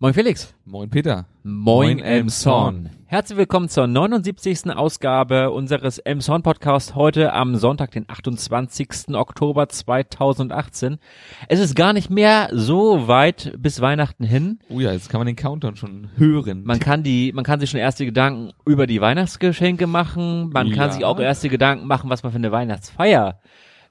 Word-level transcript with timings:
Moin 0.00 0.12
Felix. 0.12 0.54
Moin 0.64 0.90
Peter. 0.90 1.26
Moin 1.44 1.98
Elmshorn. 2.00 2.90
Herzlich 3.06 3.38
willkommen 3.38 3.68
zur 3.68 3.86
79. 3.86 4.70
Ausgabe 4.74 5.50
unseres 5.52 5.98
Elmshorn 5.98 6.42
Podcast 6.42 6.94
heute 6.94 7.32
am 7.32 7.54
Sonntag, 7.56 7.92
den 7.92 8.04
28. 8.08 9.14
Oktober 9.14 9.68
2018. 9.68 10.98
Es 11.48 11.60
ist 11.60 11.76
gar 11.76 11.92
nicht 11.92 12.10
mehr 12.10 12.48
so 12.52 13.06
weit 13.08 13.54
bis 13.58 13.80
Weihnachten 13.80 14.24
hin. 14.24 14.58
Oh 14.68 14.80
ja, 14.80 14.92
jetzt 14.92 15.08
kann 15.08 15.20
man 15.20 15.26
den 15.26 15.36
Countdown 15.36 15.76
schon 15.76 16.08
hören. 16.16 16.64
Man 16.64 16.80
kann 16.80 17.02
die, 17.02 17.32
man 17.32 17.44
kann 17.44 17.60
sich 17.60 17.70
schon 17.70 17.80
erste 17.80 18.04
Gedanken 18.04 18.52
über 18.66 18.86
die 18.86 19.00
Weihnachtsgeschenke 19.00 19.86
machen. 19.86 20.50
Man 20.52 20.70
kann 20.72 20.88
Ja. 20.88 20.92
sich 20.92 21.04
auch 21.04 21.20
erste 21.20 21.48
Gedanken 21.48 21.86
machen, 21.86 22.10
was 22.10 22.22
man 22.24 22.32
für 22.32 22.38
eine 22.38 22.52
Weihnachtsfeier 22.52 23.40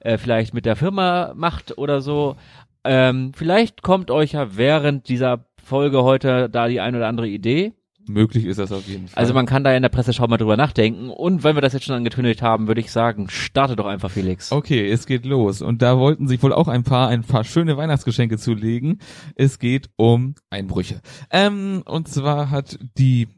äh, 0.00 0.18
vielleicht 0.18 0.52
mit 0.54 0.66
der 0.66 0.76
Firma 0.76 1.32
macht 1.34 1.78
oder 1.78 2.00
so. 2.02 2.36
Ähm, 2.84 3.32
vielleicht 3.34 3.82
kommt 3.82 4.10
euch 4.10 4.32
ja 4.32 4.56
während 4.56 5.08
dieser 5.08 5.46
Folge 5.64 6.02
heute 6.02 6.48
da 6.48 6.68
die 6.68 6.80
ein 6.80 6.94
oder 6.94 7.08
andere 7.08 7.28
Idee. 7.28 7.72
Möglich 8.06 8.44
ist 8.44 8.58
das 8.58 8.70
auf 8.70 8.86
jeden 8.86 9.08
Fall. 9.08 9.20
Also 9.20 9.32
man 9.32 9.46
kann 9.46 9.64
da 9.64 9.74
in 9.74 9.82
der 9.82 9.88
Presseschau 9.88 10.26
mal 10.26 10.36
drüber 10.36 10.56
nachdenken. 10.56 11.08
Und 11.08 11.42
wenn 11.42 11.56
wir 11.56 11.62
das 11.62 11.72
jetzt 11.72 11.84
schon 11.84 11.94
angekündigt 11.96 12.42
haben, 12.42 12.68
würde 12.68 12.80
ich 12.80 12.90
sagen, 12.90 13.28
starte 13.30 13.76
doch 13.76 13.86
einfach, 13.86 14.10
Felix. 14.10 14.52
Okay, 14.52 14.86
es 14.88 15.06
geht 15.06 15.24
los. 15.24 15.62
Und 15.62 15.80
da 15.80 15.98
wollten 15.98 16.28
sich 16.28 16.42
wohl 16.42 16.52
auch 16.52 16.68
ein 16.68 16.82
paar, 16.82 17.08
ein 17.08 17.22
paar 17.22 17.44
schöne 17.44 17.76
Weihnachtsgeschenke 17.76 18.36
zulegen. 18.36 19.00
Es 19.36 19.58
geht 19.58 19.88
um 19.96 20.34
Einbrüche. 20.50 21.00
Ähm, 21.30 21.82
und 21.86 22.08
zwar 22.08 22.50
hat 22.50 22.78
die, 22.98 23.28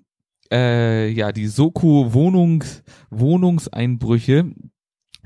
äh, 0.53 1.09
ja, 1.11 1.31
die 1.31 1.47
Soko 1.47 2.13
Wohnungs, 2.13 2.83
Wohnungseinbrüche, 3.11 4.51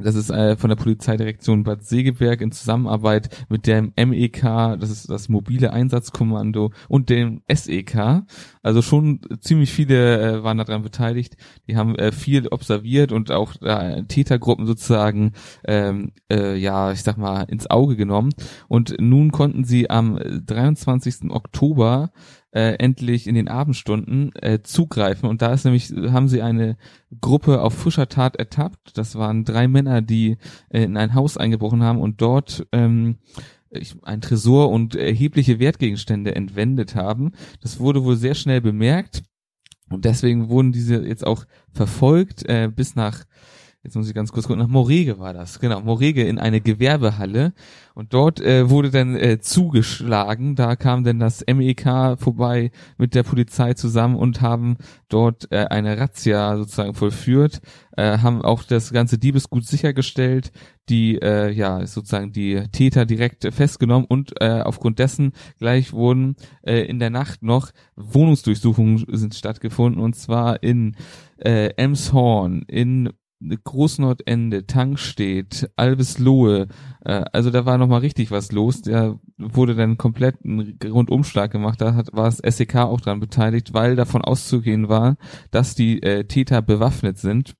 das 0.03 0.15
ist 0.15 0.31
äh, 0.31 0.57
von 0.57 0.69
der 0.69 0.77
Polizeidirektion 0.77 1.65
Bad 1.65 1.85
Segeberg 1.85 2.41
in 2.41 2.53
Zusammenarbeit 2.53 3.45
mit 3.49 3.67
dem 3.67 3.93
MEK, 3.97 4.43
das 4.79 4.91
ist 4.91 5.11
das 5.11 5.29
mobile 5.29 5.73
Einsatzkommando 5.73 6.73
und 6.89 7.11
dem 7.11 7.43
SEK. 7.53 8.23
Also 8.63 8.83
schon 8.83 9.21
ziemlich 9.41 9.73
viele 9.73 10.21
äh, 10.21 10.45
waren 10.45 10.59
daran 10.59 10.83
beteiligt. 10.83 11.37
Die 11.67 11.77
haben 11.77 11.95
äh, 11.97 12.13
viel 12.13 12.49
observiert 12.49 13.13
und 13.13 13.31
auch 13.31 13.61
äh, 13.63 14.03
Tätergruppen 14.05 14.67
sozusagen, 14.67 15.33
ähm, 15.65 16.13
äh, 16.31 16.57
ja, 16.57 16.93
ich 16.93 17.03
sag 17.03 17.17
mal, 17.17 17.43
ins 17.45 17.69
Auge 17.69 17.97
genommen. 17.97 18.31
Und 18.69 18.97
nun 19.01 19.33
konnten 19.33 19.65
sie 19.65 19.89
am 19.91 20.19
äh, 20.19 20.41
23. 20.41 21.31
Oktober 21.31 22.11
äh, 22.53 22.75
endlich 22.75 23.27
in 23.27 23.35
den 23.35 23.49
Abendstunden 23.49 24.33
äh, 24.37 24.63
zugreifen. 24.63 25.29
Und 25.29 25.43
da 25.43 25.53
ist 25.53 25.65
nämlich, 25.65 25.91
haben 25.91 26.29
sie 26.29 26.43
eine 26.43 26.77
Gruppe 27.21 27.63
auf 27.63 27.75
frischer 27.75 28.09
Tat 28.09 28.37
ertappt. 28.37 28.97
Das 28.99 29.15
waren 29.15 29.45
drei 29.45 29.69
Männer, 29.69 30.03
die 30.03 30.39
äh, 30.69 30.83
in 30.83 30.97
ein 30.97 31.15
Haus 31.15 31.37
eingebrochen 31.37 31.83
haben 31.83 32.01
und 32.01 32.21
dort 32.21 32.67
ähm, 32.73 33.19
ich, 33.71 33.95
ein 34.03 34.21
Tresor 34.21 34.71
und 34.71 34.97
erhebliche 34.97 35.61
Wertgegenstände 35.61 36.35
entwendet 36.35 36.95
haben. 36.97 37.33
Das 37.61 37.79
wurde 37.79 38.05
wohl 38.05 38.17
sehr 38.17 38.35
schnell 38.35 38.61
bemerkt. 38.61 39.23
Und 39.89 40.05
deswegen 40.05 40.49
wurden 40.49 40.73
diese 40.73 41.05
jetzt 41.05 41.27
auch 41.27 41.45
verfolgt 41.73 42.49
äh, 42.49 42.71
bis 42.75 42.95
nach, 42.95 43.25
jetzt 43.83 43.97
muss 43.97 44.09
ich 44.09 44.15
ganz 44.15 44.31
kurz 44.33 44.47
gucken, 44.47 44.63
nach 44.63 44.69
Morege 44.69 45.19
war 45.19 45.33
das, 45.33 45.59
genau, 45.59 45.81
Morege 45.81 46.25
in 46.25 46.39
eine 46.39 46.61
Gewerbehalle. 46.61 47.53
Und 47.95 48.15
dort 48.15 48.41
äh, 48.41 48.71
wurde 48.71 48.91
dann 48.91 49.17
äh, 49.17 49.41
zugeschlagen. 49.41 50.55
Da 50.55 50.77
kam 50.77 51.05
dann 51.05 51.19
das 51.19 51.45
MEK 51.47 52.19
vorbei 52.19 52.71
mit 52.99 53.15
der 53.15 53.23
Polizei 53.23 53.75
zusammen 53.75 54.17
und 54.17 54.41
haben 54.41 54.77
dort 55.09 55.51
äh, 55.51 55.67
eine 55.67 55.99
Razzia 55.99 56.57
sozusagen 56.57 56.95
vollführt, 56.95 57.61
äh, 57.97 58.19
haben 58.19 58.43
auch 58.43 58.63
das 58.63 58.93
ganze 58.93 59.19
Diebesgut 59.19 59.67
sichergestellt, 59.67 60.53
die 60.89 61.21
äh, 61.21 61.51
ja 61.51 61.87
sozusagen 61.87 62.33
die 62.33 62.63
Täter 62.73 63.07
direkt 63.07 63.53
festgenommen 63.53 64.07
und 64.09 64.33
äh, 64.41 64.61
aufgrund 64.63 64.99
dessen 64.99 65.33
gleich 65.59 65.93
wurden 65.93 66.37
äh, 66.63 66.83
in 66.83 66.99
der 66.99 67.11
Nacht 67.11 67.43
noch 67.43 67.71
Wohnungsdurchsuchungen 67.97 69.05
sind 69.09 69.35
stattgefunden 69.35 70.03
und 70.03 70.17
zwar 70.17 70.63
in 70.63 70.97
äh, 71.39 71.69
Emshorn, 71.77 72.63
in 72.67 73.11
Großnordende, 73.41 74.67
Tankstedt, 74.67 75.71
Alveslohe, 75.77 76.69
äh, 77.05 77.25
also 77.33 77.51
da 77.51 77.65
war 77.65 77.79
noch 77.79 77.89
mal 77.89 77.99
richtig 77.99 78.31
was 78.31 78.53
los. 78.53 78.83
Da 78.83 79.19
wurde 79.39 79.75
dann 79.75 79.97
komplett 79.97 80.45
ein 80.45 80.79
Rundumschlag 80.85 81.51
gemacht. 81.51 81.81
Da 81.81 81.95
hat, 81.95 82.13
war 82.13 82.25
das 82.25 82.39
SEK 82.39 82.77
auch 82.77 83.01
dran 83.01 83.21
beteiligt, 83.21 83.73
weil 83.73 83.97
davon 83.97 84.23
auszugehen 84.23 84.89
war, 84.89 85.17
dass 85.51 85.75
die 85.75 86.03
äh, 86.03 86.25
Täter 86.25 86.61
bewaffnet 86.61 87.19
sind. 87.19 87.55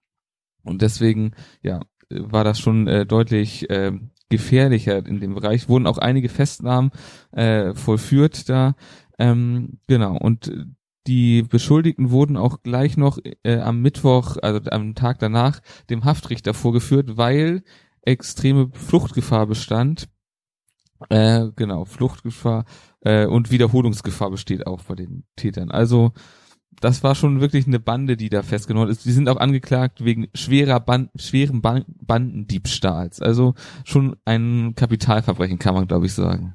Und 0.63 0.83
deswegen, 0.83 1.33
ja, 1.63 1.81
war 2.11 2.45
das 2.45 2.59
schon 2.59 2.87
äh, 2.87 3.07
deutlich 3.07 3.71
äh, 3.71 3.93
gefährlicher 4.29 5.05
in 5.07 5.21
dem 5.21 5.35
Bereich. 5.35 5.69
Wurden 5.69 5.87
auch 5.87 5.99
einige 5.99 6.29
Festnahmen 6.29 6.91
äh, 7.33 7.75
vollführt 7.75 8.49
da. 8.49 8.75
Ähm, 9.19 9.79
genau. 9.87 10.17
Und 10.17 10.53
die 11.07 11.43
Beschuldigten 11.43 12.11
wurden 12.11 12.37
auch 12.37 12.63
gleich 12.63 12.97
noch 12.97 13.19
äh, 13.43 13.59
am 13.59 13.81
Mittwoch, 13.81 14.37
also 14.43 14.61
am 14.71 14.95
Tag 14.95 15.19
danach, 15.19 15.61
dem 15.89 16.05
Haftrichter 16.05 16.55
vorgeführt, 16.55 17.17
weil 17.17 17.63
extreme 18.03 18.71
Fluchtgefahr 18.73 19.47
bestand. 19.47 20.09
Äh, 21.09 21.49
genau, 21.57 21.87
Fluchtgefahr 21.87 22.65
äh, 23.01 23.27
und 23.27 23.51
Wiederholungsgefahr 23.51 24.31
besteht 24.31 24.67
auch 24.67 24.83
bei 24.85 24.95
den 24.95 25.25
Tätern. 25.37 25.71
Also 25.71 26.13
das 26.81 27.03
war 27.03 27.15
schon 27.15 27.41
wirklich 27.41 27.67
eine 27.67 27.81
Bande, 27.81 28.17
die 28.17 28.29
da 28.29 28.43
festgenommen 28.43 28.91
ist. 28.91 29.05
Die 29.05 29.13
sind 29.13 29.29
auch 29.29 29.39
angeklagt 29.39 30.05
wegen 30.05 30.29
schwerer 30.35 30.81
Ban 30.81 31.11
schweren 31.17 31.63
Ban 31.63 31.85
Bandendiebstahls. 31.89 33.21
Also 33.21 33.55
schon 33.85 34.17
ein 34.25 34.75
Kapitalverbrechen, 34.77 35.59
kann 35.59 35.75
man 35.75 35.87
glaube 35.87 36.07
ich 36.07 36.13
sagen. 36.13 36.55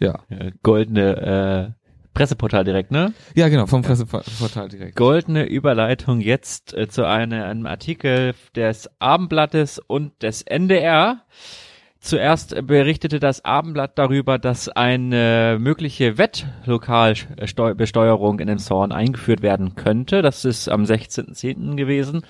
Ja. 0.00 0.20
Äh, 0.28 0.52
Goldene 0.62 1.74
äh, 1.76 1.77
Presseportal 2.18 2.64
direkt, 2.64 2.90
ne? 2.90 3.14
Ja, 3.36 3.48
genau, 3.48 3.66
vom 3.66 3.82
Presseportal 3.82 4.68
direkt. 4.68 4.96
Goldene 4.96 5.44
Überleitung 5.44 6.20
jetzt 6.20 6.74
äh, 6.74 6.88
zu 6.88 7.06
eine, 7.06 7.44
einem 7.44 7.66
Artikel 7.66 8.34
des 8.56 8.90
Abendblattes 8.98 9.78
und 9.78 10.24
des 10.24 10.42
NDR. 10.42 11.22
Zuerst 12.00 12.66
berichtete 12.66 13.20
das 13.20 13.44
Abendblatt 13.44 13.96
darüber, 13.98 14.40
dass 14.40 14.68
eine 14.68 15.58
mögliche 15.60 16.18
Wettlokalbesteuerung 16.18 18.40
in 18.40 18.48
den 18.48 18.58
Zorn 18.58 18.90
eingeführt 18.90 19.42
werden 19.42 19.76
könnte. 19.76 20.20
Das 20.20 20.44
ist 20.44 20.68
am 20.68 20.82
16.10. 20.82 21.76
gewesen. 21.76 22.22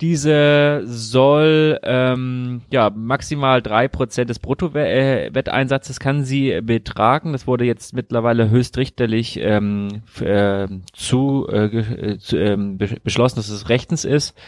Diese 0.00 0.82
soll 0.84 1.80
ähm, 1.82 2.62
ja 2.70 2.90
maximal 2.94 3.60
drei 3.62 3.88
Prozent 3.88 4.30
des 4.30 4.38
Bruttowetteinsatzes 4.38 5.98
kann 5.98 6.24
sie 6.24 6.60
betragen. 6.62 7.32
Das 7.32 7.48
wurde 7.48 7.64
jetzt 7.64 7.94
mittlerweile 7.94 8.48
höchstrichterlich 8.48 9.40
ähm, 9.42 10.02
äh, 10.20 10.68
zu, 10.92 11.48
äh, 11.50 11.64
äh, 11.64 12.18
zu 12.18 12.36
ähm, 12.36 12.78
be 12.78 12.88
beschlossen, 13.02 13.36
dass 13.36 13.48
es 13.48 13.68
rechtens 13.68 14.04
ist, 14.04 14.38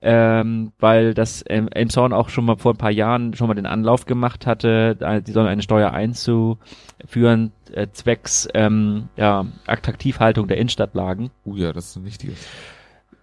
ähm, 0.00 0.72
weil 0.80 1.14
das 1.14 1.44
ähm, 1.48 1.68
Elmshorn 1.68 2.12
auch 2.12 2.28
schon 2.28 2.44
mal 2.44 2.56
vor 2.56 2.74
ein 2.74 2.78
paar 2.78 2.90
Jahren 2.90 3.34
schon 3.34 3.46
mal 3.46 3.54
den 3.54 3.66
Anlauf 3.66 4.04
gemacht 4.04 4.46
hatte, 4.46 4.96
äh, 5.00 5.22
die 5.22 5.32
sollen 5.32 5.46
eine 5.46 5.62
Steuer 5.62 5.92
einzuführen 5.92 7.52
äh, 7.72 7.86
zwecks 7.92 8.48
ähm, 8.52 9.08
ja, 9.16 9.46
Attraktivhaltung 9.66 10.48
der 10.48 10.56
Innenstadtlagen 10.56 11.30
Oh 11.44 11.54
ja, 11.54 11.72
das 11.72 11.90
ist 11.90 11.96
ein 11.96 12.04
wichtiges. 12.04 12.48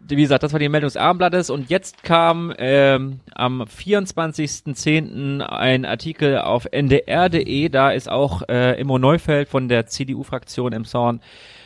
Wie 0.08 0.22
gesagt, 0.22 0.44
das 0.44 0.54
war 0.54 0.60
die 0.60 0.70
Meldung 0.70 0.88
des 0.88 0.98
Abendblattes 0.98 1.50
und 1.50 1.70
jetzt 1.70 2.04
kam 2.04 2.54
ähm, 2.58 3.20
am 3.34 3.64
24.10. 3.64 5.42
ein 5.42 5.86
Artikel 5.86 6.40
auf 6.40 6.68
ndr.de, 6.72 7.70
da 7.70 7.92
ist 7.92 8.10
auch 8.10 8.44
äh, 8.48 8.80
Immo 8.80 9.00
Neufeld 9.00 9.50
von 9.50 9.68
der 9.68 9.88
CDU-Fraktion 9.88 10.74
im 10.74 10.86
Zorn 10.86 11.22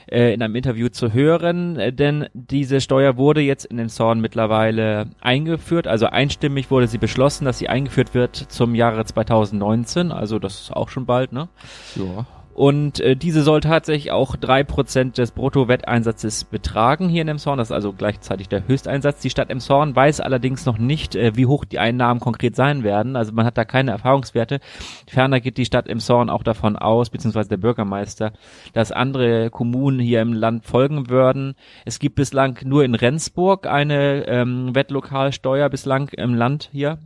äh, 0.09 0.33
in 0.33 0.41
einem 0.41 0.55
Interview 0.55 0.89
zu 0.89 1.13
hören, 1.13 1.77
äh, 1.77 1.93
denn 1.93 2.27
diese 2.33 2.81
Steuer 2.81 3.17
wurde 3.17 3.41
jetzt 3.41 3.65
in 3.65 3.77
den 3.77 3.89
Zorn 3.89 4.21
mittlerweile 4.21 5.07
eingeführt, 5.21 5.87
also 5.87 6.05
einstimmig 6.05 6.71
wurde 6.71 6.87
sie 6.87 6.97
beschlossen, 6.97 7.45
dass 7.45 7.59
sie 7.59 7.69
eingeführt 7.69 8.13
wird 8.13 8.35
zum 8.35 8.75
Jahre 8.75 9.05
2019, 9.05 10.11
also 10.11 10.39
das 10.39 10.61
ist 10.61 10.75
auch 10.75 10.89
schon 10.89 11.05
bald, 11.05 11.33
ne? 11.33 11.49
Ja. 11.95 12.25
Und 12.59 12.99
äh, 12.99 13.15
diese 13.15 13.43
soll 13.43 13.61
tatsächlich 13.61 14.11
auch 14.11 14.35
drei 14.35 14.65
Prozent 14.65 15.17
des 15.17 15.31
Bruttowetteinsatzes 15.31 16.43
betragen 16.43 17.07
hier 17.07 17.21
in 17.21 17.29
Emshorn. 17.29 17.57
Das 17.57 17.69
ist 17.69 17.71
also 17.71 17.93
gleichzeitig 17.93 18.49
der 18.49 18.67
Höchsteinsatz. 18.67 19.21
Die 19.21 19.29
Stadt 19.29 19.49
Emshorn 19.49 19.95
weiß 19.95 20.19
allerdings 20.19 20.65
noch 20.65 20.77
nicht, 20.77 21.15
äh, 21.15 21.37
wie 21.37 21.45
hoch 21.45 21.63
die 21.63 21.79
Einnahmen 21.79 22.19
konkret 22.19 22.57
sein 22.57 22.83
werden. 22.83 23.15
Also 23.15 23.31
man 23.31 23.45
hat 23.45 23.57
da 23.57 23.63
keine 23.63 23.91
Erfahrungswerte. 23.91 24.59
Ferner 25.07 25.39
geht 25.39 25.57
die 25.57 25.63
Stadt 25.63 25.87
Emshorn 25.87 26.29
auch 26.29 26.43
davon 26.43 26.75
aus, 26.75 27.09
beziehungsweise 27.09 27.47
der 27.47 27.55
Bürgermeister, 27.55 28.33
dass 28.73 28.91
andere 28.91 29.51
Kommunen 29.51 30.01
hier 30.01 30.21
im 30.21 30.33
Land 30.33 30.65
folgen 30.65 31.09
würden. 31.09 31.55
Es 31.85 31.97
gibt 31.97 32.15
bislang 32.15 32.59
nur 32.65 32.83
in 32.83 32.93
Rendsburg 32.93 33.67
eine 33.67 34.27
ähm, 34.27 34.75
Wettlokalsteuer 34.75 35.69
bislang 35.69 36.09
im 36.09 36.33
Land 36.33 36.67
hier. 36.73 36.97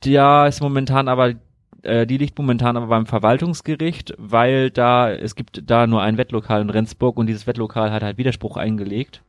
Da 0.00 0.48
ist 0.48 0.60
momentan 0.60 1.06
aber 1.06 1.34
äh, 1.82 2.06
die 2.06 2.18
liegt 2.18 2.38
momentan 2.38 2.76
aber 2.76 2.86
beim 2.86 3.06
Verwaltungsgericht, 3.06 4.14
weil 4.18 4.70
da, 4.70 5.10
es 5.10 5.34
gibt 5.34 5.70
da 5.70 5.86
nur 5.86 6.02
ein 6.02 6.18
Wettlokal 6.18 6.60
in 6.62 6.70
Rendsburg 6.70 7.16
und 7.16 7.26
dieses 7.26 7.46
Wettlokal 7.46 7.92
hat 7.92 8.02
halt 8.02 8.18
Widerspruch 8.18 8.56
eingelegt. 8.56 9.22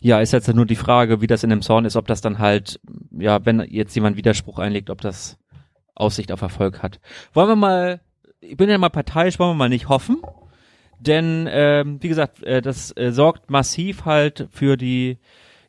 Ja, 0.00 0.20
ist 0.20 0.32
jetzt 0.32 0.52
nur 0.52 0.66
die 0.66 0.76
Frage, 0.76 1.20
wie 1.20 1.26
das 1.26 1.42
in 1.42 1.50
dem 1.50 1.62
Zorn 1.62 1.86
ist, 1.86 1.96
ob 1.96 2.06
das 2.06 2.20
dann 2.20 2.38
halt, 2.38 2.80
ja, 3.12 3.44
wenn 3.46 3.60
jetzt 3.60 3.94
jemand 3.94 4.16
Widerspruch 4.16 4.58
einlegt, 4.58 4.90
ob 4.90 5.00
das 5.00 5.38
Aussicht 5.94 6.32
auf 6.32 6.42
Erfolg 6.42 6.82
hat. 6.82 7.00
Wollen 7.32 7.48
wir 7.48 7.56
mal, 7.56 8.00
ich 8.40 8.56
bin 8.56 8.68
ja 8.68 8.76
mal 8.76 8.90
parteiisch, 8.90 9.38
wollen 9.38 9.50
wir 9.50 9.54
mal 9.54 9.68
nicht 9.68 9.88
hoffen? 9.88 10.18
denn 11.00 11.48
ähm, 11.50 12.02
wie 12.02 12.08
gesagt, 12.08 12.42
äh, 12.42 12.60
das 12.60 12.94
äh, 12.96 13.10
sorgt 13.10 13.50
massiv 13.50 14.04
halt 14.04 14.48
für 14.50 14.76
die 14.76 15.18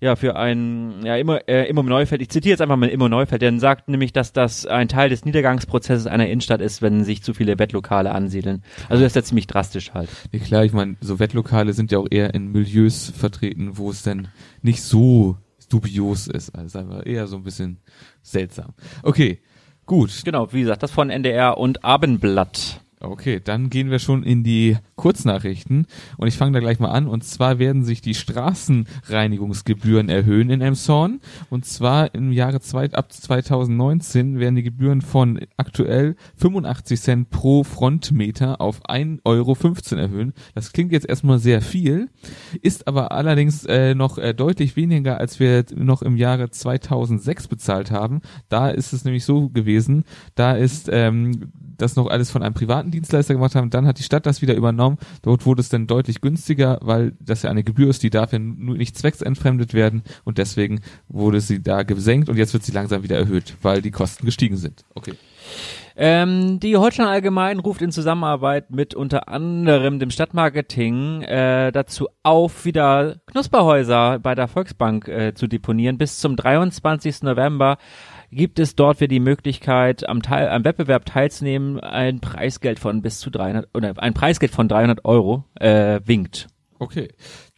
ja, 0.01 0.15
für 0.15 0.35
ein 0.35 1.05
ja, 1.05 1.15
immer, 1.15 1.47
äh, 1.47 1.69
Immo 1.69 1.83
Neufeld, 1.83 2.23
ich 2.23 2.29
zitiere 2.29 2.53
jetzt 2.53 2.61
einfach 2.61 2.75
mal 2.75 2.89
Immo 2.89 3.07
Neufeld, 3.07 3.43
der 3.43 3.57
sagt 3.59 3.87
nämlich, 3.87 4.11
dass 4.11 4.33
das 4.33 4.65
ein 4.65 4.87
Teil 4.87 5.09
des 5.09 5.25
Niedergangsprozesses 5.25 6.07
einer 6.07 6.27
Innenstadt 6.27 6.59
ist, 6.59 6.81
wenn 6.81 7.03
sich 7.03 7.21
zu 7.21 7.35
viele 7.35 7.59
Wettlokale 7.59 8.11
ansiedeln. 8.11 8.63
Also 8.89 9.03
das 9.03 9.11
ist 9.11 9.15
ja 9.15 9.23
ziemlich 9.23 9.45
drastisch 9.45 9.93
halt. 9.93 10.09
Ja, 10.31 10.39
klar, 10.39 10.65
ich 10.65 10.73
meine, 10.73 10.97
so 11.01 11.19
Wettlokale 11.19 11.73
sind 11.73 11.91
ja 11.91 11.99
auch 11.99 12.07
eher 12.09 12.33
in 12.33 12.47
Milieus 12.51 13.13
vertreten, 13.15 13.77
wo 13.77 13.91
es 13.91 14.01
dann 14.01 14.29
nicht 14.63 14.81
so 14.81 15.37
dubios 15.69 16.27
ist. 16.27 16.55
Also 16.55 16.79
einfach 16.79 17.05
eher 17.05 17.27
so 17.27 17.37
ein 17.37 17.43
bisschen 17.43 17.77
seltsam. 18.23 18.73
Okay, 19.03 19.39
gut. 19.85 20.23
Genau, 20.25 20.51
wie 20.51 20.61
gesagt, 20.61 20.81
das 20.81 20.89
von 20.89 21.11
NDR 21.11 21.59
und 21.59 21.85
Abendblatt. 21.85 22.81
Okay, 23.03 23.41
dann 23.43 23.71
gehen 23.71 23.89
wir 23.89 23.97
schon 23.97 24.21
in 24.21 24.43
die 24.43 24.77
Kurznachrichten 24.95 25.87
und 26.17 26.27
ich 26.27 26.37
fange 26.37 26.51
da 26.51 26.59
gleich 26.59 26.79
mal 26.79 26.91
an 26.91 27.07
und 27.07 27.23
zwar 27.23 27.57
werden 27.57 27.83
sich 27.83 28.01
die 28.01 28.13
Straßenreinigungsgebühren 28.13 30.07
erhöhen 30.07 30.51
in 30.51 30.61
Emshorn 30.61 31.19
und 31.49 31.65
zwar 31.65 32.13
im 32.13 32.31
Jahre 32.31 32.59
zwei, 32.61 32.91
ab 32.91 33.11
2019 33.11 34.37
werden 34.37 34.55
die 34.55 34.61
Gebühren 34.61 35.01
von 35.01 35.39
aktuell 35.57 36.15
85 36.37 37.01
Cent 37.01 37.29
pro 37.31 37.63
Frontmeter 37.63 38.61
auf 38.61 38.85
1,15 38.85 39.19
Euro 39.25 39.57
erhöhen. 39.99 40.33
Das 40.53 40.71
klingt 40.71 40.91
jetzt 40.91 41.09
erstmal 41.09 41.39
sehr 41.39 41.63
viel, 41.63 42.07
ist 42.61 42.87
aber 42.87 43.11
allerdings 43.13 43.65
äh, 43.65 43.95
noch 43.95 44.19
äh, 44.19 44.35
deutlich 44.35 44.75
weniger, 44.75 45.17
als 45.17 45.39
wir 45.39 45.65
noch 45.73 46.03
im 46.03 46.17
Jahre 46.17 46.51
2006 46.51 47.47
bezahlt 47.47 47.89
haben. 47.89 48.21
Da 48.47 48.69
ist 48.69 48.93
es 48.93 49.05
nämlich 49.05 49.25
so 49.25 49.49
gewesen, 49.49 50.03
da 50.35 50.53
ist 50.53 50.87
ähm, 50.91 51.51
das 51.81 51.95
noch 51.95 52.07
alles 52.07 52.31
von 52.31 52.43
einem 52.43 52.53
privaten 52.53 52.91
Dienstleister 52.91 53.33
gemacht 53.33 53.55
haben. 53.55 53.69
Dann 53.69 53.85
hat 53.85 53.99
die 53.99 54.03
Stadt 54.03 54.25
das 54.25 54.41
wieder 54.41 54.55
übernommen. 54.55 54.97
Dort 55.21 55.45
wurde 55.45 55.61
es 55.61 55.69
dann 55.69 55.87
deutlich 55.87 56.21
günstiger, 56.21 56.79
weil 56.81 57.13
das 57.19 57.43
ja 57.43 57.49
eine 57.49 57.63
Gebühr 57.63 57.89
ist, 57.89 58.03
die 58.03 58.09
darf 58.09 58.33
ja 58.33 58.39
nicht 58.39 58.97
zwecksentfremdet 58.97 59.73
werden 59.73 60.03
und 60.23 60.37
deswegen 60.37 60.81
wurde 61.07 61.41
sie 61.41 61.61
da 61.61 61.83
gesenkt 61.83 62.29
und 62.29 62.37
jetzt 62.37 62.53
wird 62.53 62.63
sie 62.63 62.71
langsam 62.71 63.03
wieder 63.03 63.17
erhöht, 63.17 63.55
weil 63.61 63.81
die 63.81 63.91
Kosten 63.91 64.25
gestiegen 64.25 64.57
sind. 64.57 64.83
Okay. 64.95 65.13
Ähm, 65.95 66.59
die 66.59 66.77
Holstein 66.77 67.07
Allgemein 67.07 67.59
ruft 67.59 67.81
in 67.81 67.91
Zusammenarbeit 67.91 68.71
mit 68.71 68.95
unter 68.95 69.27
anderem 69.27 69.99
dem 69.99 70.09
Stadtmarketing 70.09 71.21
äh, 71.23 71.71
dazu 71.71 72.07
auf, 72.23 72.65
wieder 72.65 73.17
Knusperhäuser 73.27 74.19
bei 74.19 74.33
der 74.33 74.47
Volksbank 74.47 75.07
äh, 75.07 75.33
zu 75.33 75.47
deponieren. 75.47 75.97
Bis 75.97 76.19
zum 76.19 76.35
23. 76.35 77.23
November 77.23 77.77
gibt 78.31 78.59
es 78.59 78.75
dort 78.75 78.97
für 78.97 79.07
die 79.07 79.19
Möglichkeit, 79.19 80.07
am, 80.07 80.21
Teil, 80.21 80.49
am 80.49 80.63
Wettbewerb 80.63 81.05
teilzunehmen, 81.05 81.79
ein 81.79 82.19
Preisgeld 82.19 82.79
von 82.79 83.01
bis 83.01 83.19
zu 83.19 83.29
300 83.29 83.69
oder 83.73 83.93
ein 83.97 84.13
Preisgeld 84.13 84.53
von 84.53 84.67
300 84.67 85.05
Euro 85.05 85.45
äh, 85.55 85.99
winkt. 86.05 86.47
Okay. 86.81 87.09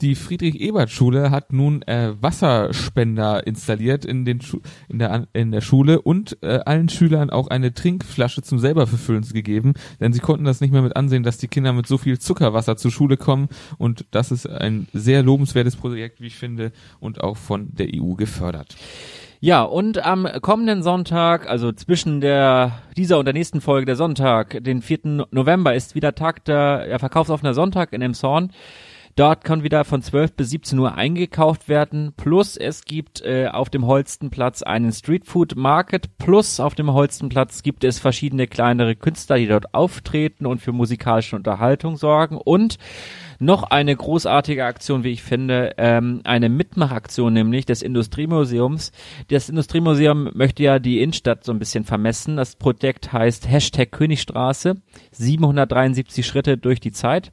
Die 0.01 0.15
Friedrich-Ebert-Schule 0.15 1.31
hat 1.31 1.53
nun 1.53 1.81
äh, 1.83 2.11
Wasserspender 2.21 3.47
installiert 3.47 4.03
in, 4.03 4.25
den 4.25 4.41
in, 4.89 4.99
der, 4.99 5.29
in 5.31 5.51
der 5.51 5.61
Schule 5.61 6.01
und 6.01 6.37
äh, 6.41 6.59
allen 6.65 6.89
Schülern 6.89 7.29
auch 7.29 7.47
eine 7.47 7.73
Trinkflasche 7.73 8.41
zum 8.41 8.59
selber 8.59 8.85
verfüllen 8.85 9.23
gegeben, 9.23 9.75
denn 10.01 10.11
sie 10.11 10.19
konnten 10.19 10.43
das 10.43 10.59
nicht 10.59 10.73
mehr 10.73 10.81
mit 10.81 10.97
ansehen, 10.97 11.23
dass 11.23 11.37
die 11.37 11.47
Kinder 11.47 11.71
mit 11.71 11.87
so 11.87 11.97
viel 11.97 12.19
Zuckerwasser 12.19 12.75
zur 12.75 12.91
Schule 12.91 13.15
kommen 13.15 13.47
und 13.77 14.05
das 14.11 14.29
ist 14.29 14.45
ein 14.45 14.89
sehr 14.91 15.23
lobenswertes 15.23 15.77
Projekt, 15.77 16.19
wie 16.19 16.27
ich 16.27 16.35
finde, 16.35 16.73
und 16.99 17.23
auch 17.23 17.37
von 17.37 17.73
der 17.73 17.87
EU 17.95 18.15
gefördert. 18.15 18.75
Ja, 19.43 19.63
und 19.63 20.05
am 20.05 20.25
kommenden 20.41 20.83
Sonntag, 20.83 21.49
also 21.49 21.73
zwischen 21.73 22.21
der 22.21 22.79
dieser 22.95 23.19
und 23.19 23.25
der 23.25 23.33
nächsten 23.33 23.59
Folge 23.59 23.85
der 23.85 23.97
Sonntag, 23.97 24.63
den 24.63 24.81
4. 24.81 25.27
November, 25.31 25.75
ist 25.75 25.95
wieder 25.95 26.15
Tag 26.15 26.45
der 26.45 26.87
ja, 26.89 26.97
verkaufsoffener 26.97 27.53
Sonntag 27.53 27.91
in 27.91 28.01
Emshorn. 28.01 28.53
Dort 29.15 29.43
kann 29.43 29.63
wieder 29.63 29.85
von 29.85 30.01
12 30.01 30.33
bis 30.33 30.49
17 30.49 30.79
Uhr 30.79 30.95
eingekauft 30.95 31.69
werden. 31.69 32.13
Plus 32.17 32.57
es 32.57 32.83
gibt 32.85 33.21
äh, 33.21 33.47
auf 33.47 33.69
dem 33.69 33.85
Holstenplatz 33.85 34.63
einen 34.63 34.91
Streetfood 34.91 35.55
Market. 35.55 36.17
Plus 36.17 36.59
auf 36.59 36.73
dem 36.73 36.91
Holstenplatz 36.91 37.61
gibt 37.61 37.83
es 37.83 37.99
verschiedene 37.99 38.47
kleinere 38.47 38.95
Künstler, 38.95 39.37
die 39.37 39.47
dort 39.47 39.75
auftreten 39.75 40.47
und 40.47 40.61
für 40.61 40.71
musikalische 40.71 41.35
Unterhaltung 41.35 41.95
sorgen. 41.95 42.37
Und 42.37 42.79
noch 43.39 43.63
eine 43.63 43.95
großartige 43.95 44.65
Aktion, 44.65 45.03
wie 45.03 45.11
ich 45.11 45.21
finde, 45.21 45.73
ähm, 45.77 46.21
eine 46.23 46.49
Mitmachaktion 46.49 47.33
nämlich 47.33 47.65
des 47.65 47.81
Industriemuseums. 47.81 48.91
Das 49.27 49.49
Industriemuseum 49.49 50.31
möchte 50.33 50.63
ja 50.63 50.79
die 50.79 51.01
Innenstadt 51.01 51.43
so 51.43 51.51
ein 51.51 51.59
bisschen 51.59 51.83
vermessen. 51.83 52.37
Das 52.37 52.55
Projekt 52.55 53.13
heißt 53.13 53.49
Hashtag 53.49 53.91
Königstraße, 53.91 54.77
773 55.11 56.25
Schritte 56.25 56.57
durch 56.57 56.79
die 56.79 56.91
Zeit. 56.91 57.31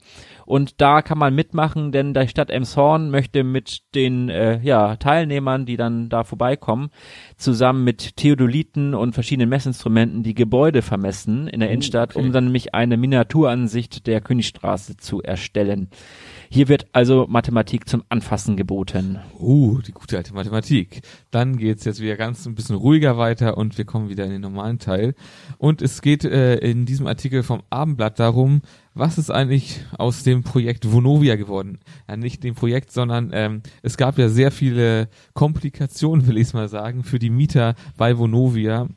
Und 0.50 0.80
da 0.80 1.00
kann 1.00 1.16
man 1.16 1.32
mitmachen, 1.32 1.92
denn 1.92 2.12
die 2.12 2.26
Stadt 2.26 2.50
Emshorn 2.50 3.08
möchte 3.10 3.44
mit 3.44 3.82
den 3.94 4.28
äh, 4.30 4.58
ja, 4.62 4.96
Teilnehmern, 4.96 5.64
die 5.64 5.76
dann 5.76 6.08
da 6.08 6.24
vorbeikommen, 6.24 6.90
zusammen 7.36 7.84
mit 7.84 8.16
Theodoliten 8.16 8.96
und 8.96 9.12
verschiedenen 9.12 9.48
Messinstrumenten 9.48 10.24
die 10.24 10.34
Gebäude 10.34 10.82
vermessen 10.82 11.46
in 11.46 11.60
der 11.60 11.68
oh, 11.68 11.72
Innenstadt, 11.72 12.16
okay. 12.16 12.26
um 12.26 12.32
dann 12.32 12.46
nämlich 12.46 12.74
eine 12.74 12.96
Miniaturansicht 12.96 14.08
der 14.08 14.20
Königstraße 14.20 14.96
zu 14.96 15.22
erstellen. 15.22 15.88
Hier 16.48 16.66
wird 16.66 16.86
also 16.90 17.26
Mathematik 17.28 17.88
zum 17.88 18.02
Anfassen 18.08 18.56
geboten. 18.56 19.20
Uh, 19.38 19.80
die 19.82 19.92
gute 19.92 20.16
alte 20.16 20.34
Mathematik. 20.34 21.02
Dann 21.30 21.58
geht's 21.58 21.84
jetzt 21.84 22.00
wieder 22.00 22.16
ganz 22.16 22.44
ein 22.44 22.56
bisschen 22.56 22.74
ruhiger 22.74 23.16
weiter 23.16 23.56
und 23.56 23.78
wir 23.78 23.84
kommen 23.84 24.08
wieder 24.08 24.24
in 24.24 24.32
den 24.32 24.40
normalen 24.40 24.80
Teil. 24.80 25.14
Und 25.58 25.80
es 25.80 26.02
geht 26.02 26.24
äh, 26.24 26.56
in 26.56 26.86
diesem 26.86 27.06
Artikel 27.06 27.44
vom 27.44 27.62
Abendblatt 27.70 28.18
darum, 28.18 28.62
was 28.94 29.18
ist 29.18 29.30
eigentlich 29.30 29.84
aus 29.96 30.22
dem 30.22 30.42
Projekt 30.42 30.90
Vonovia 30.90 31.36
geworden? 31.36 31.78
Ja, 32.08 32.16
nicht 32.16 32.42
dem 32.42 32.54
Projekt, 32.54 32.92
sondern 32.92 33.30
ähm, 33.32 33.62
es 33.82 33.96
gab 33.96 34.18
ja 34.18 34.28
sehr 34.28 34.50
viele 34.50 35.08
Komplikationen, 35.34 36.26
will 36.28 36.38
ich 36.38 36.52
mal 36.52 36.68
sagen, 36.68 37.04
für 37.04 37.18
die 37.18 37.30
Mieter 37.30 37.74
bei 37.96 38.18
Vonovia. 38.18 38.88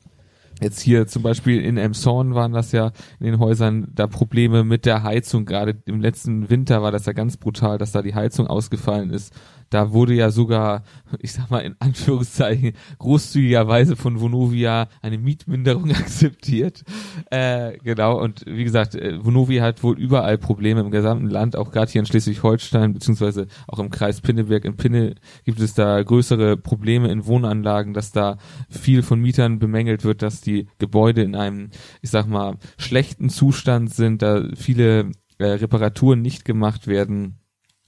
Jetzt 0.61 0.81
hier 0.81 1.07
zum 1.07 1.23
Beispiel 1.23 1.61
in 1.61 1.77
Emshorn 1.77 2.35
waren 2.35 2.53
das 2.53 2.71
ja 2.71 2.91
in 3.19 3.25
den 3.25 3.39
Häusern 3.39 3.87
da 3.93 4.07
Probleme 4.07 4.63
mit 4.63 4.85
der 4.85 5.03
Heizung. 5.03 5.45
Gerade 5.45 5.75
im 5.85 5.99
letzten 5.99 6.49
Winter 6.49 6.81
war 6.81 6.91
das 6.91 7.05
ja 7.05 7.13
ganz 7.13 7.37
brutal, 7.37 7.77
dass 7.77 7.91
da 7.91 8.01
die 8.01 8.15
Heizung 8.15 8.47
ausgefallen 8.47 9.09
ist 9.09 9.33
da 9.73 9.91
wurde 9.91 10.13
ja 10.13 10.29
sogar, 10.29 10.83
ich 11.19 11.33
sag 11.33 11.49
mal 11.49 11.59
in 11.59 11.75
Anführungszeichen, 11.79 12.73
großzügigerweise 12.99 13.95
von 13.95 14.19
Vonovia 14.19 14.87
eine 15.01 15.17
Mietminderung 15.17 15.91
akzeptiert. 15.95 16.83
Äh, 17.31 17.77
genau, 17.83 18.21
und 18.21 18.43
wie 18.45 18.63
gesagt, 18.63 18.93
äh, 18.93 19.23
Vonovia 19.23 19.63
hat 19.63 19.81
wohl 19.81 19.97
überall 19.97 20.37
Probleme 20.37 20.81
im 20.81 20.91
gesamten 20.91 21.27
Land, 21.27 21.55
auch 21.55 21.71
gerade 21.71 21.91
hier 21.91 22.01
in 22.01 22.05
Schleswig-Holstein, 22.05 22.93
beziehungsweise 22.93 23.47
auch 23.67 23.79
im 23.79 23.89
Kreis 23.89 24.21
Pinneberg. 24.21 24.65
In 24.65 24.77
Pinne 24.77 25.15
gibt 25.43 25.59
es 25.59 25.73
da 25.73 26.01
größere 26.03 26.55
Probleme 26.55 27.11
in 27.11 27.25
Wohnanlagen, 27.25 27.93
dass 27.93 28.11
da 28.11 28.37
viel 28.69 29.01
von 29.01 29.19
Mietern 29.19 29.57
bemängelt 29.57 30.03
wird, 30.03 30.21
dass 30.21 30.41
die 30.45 30.67
Gebäude 30.79 31.21
in 31.23 31.35
einem, 31.35 31.69
ich 32.01 32.09
sag 32.09 32.27
mal, 32.27 32.57
schlechten 32.77 33.29
Zustand 33.29 33.93
sind, 33.93 34.21
da 34.21 34.47
viele 34.55 35.11
äh, 35.37 35.45
Reparaturen 35.45 36.21
nicht 36.21 36.45
gemacht 36.45 36.87
werden 36.87 37.39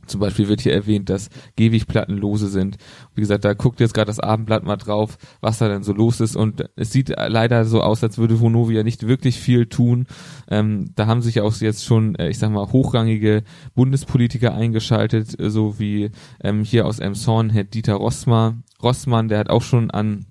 zum 0.08 0.20
Beispiel 0.20 0.48
wird 0.48 0.62
hier 0.62 0.74
erwähnt, 0.74 1.10
dass 1.10 1.30
Gehwegplatten 1.56 2.18
lose 2.18 2.48
sind. 2.48 2.78
Wie 3.14 3.22
gesagt, 3.22 3.46
da 3.46 3.54
guckt 3.54 3.80
jetzt 3.80 3.94
gerade 3.94 4.08
das 4.08 4.20
Abendblatt 4.20 4.64
mal 4.64 4.78
drauf, 4.78 5.18
was 5.42 5.58
da 5.58 5.68
denn 5.68 5.84
so 5.84 5.94
los 5.94 6.20
ist. 6.20 6.36
Und 6.36 6.70
es 6.76 6.92
sieht 6.92 7.10
leider 7.10 7.66
so 7.66 7.82
aus, 7.82 8.04
als 8.04 8.18
würde 8.18 8.40
Vonovia 8.40 8.84
nicht 8.84 9.08
wirklich 9.08 9.40
viel 9.40 9.66
tun. 9.68 10.06
Ähm, 10.48 10.92
da 10.96 11.08
haben 11.08 11.22
sich 11.22 11.42
auch 11.42 11.56
jetzt 11.56 11.86
schon, 11.86 12.16
äh, 12.16 12.30
ich 12.30 12.38
sag 12.38 12.52
mal, 12.52 12.72
hochrangige 12.72 13.44
Bundespolitiker 13.74 14.54
eingeschaltet, 14.54 15.36
so 15.40 15.80
wie 15.80 16.12
ähm, 16.44 16.64
hier 16.64 16.86
aus 16.86 17.00
Emshorn 17.00 17.50
Herr 17.50 17.64
Dieter 17.64 17.96
Rossmann. 17.96 18.64
Rossmann, 18.82 19.28
der 19.28 19.40
hat 19.40 19.50
auch 19.50 19.64
schon 19.64 19.90
an 19.90 20.28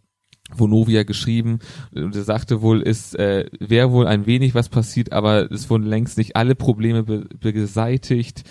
Vonovia 0.58 1.02
geschrieben 1.02 1.58
und 1.94 2.14
er 2.14 2.24
sagte 2.24 2.62
wohl, 2.62 2.82
es 2.82 3.14
äh, 3.14 3.46
wäre 3.58 3.92
wohl 3.92 4.06
ein 4.06 4.26
wenig 4.26 4.54
was 4.54 4.68
passiert, 4.68 5.12
aber 5.12 5.50
es 5.50 5.70
wurden 5.70 5.86
längst 5.86 6.18
nicht 6.18 6.36
alle 6.36 6.54
Probleme 6.54 7.02
be 7.02 7.26
beseitigt. 7.40 8.44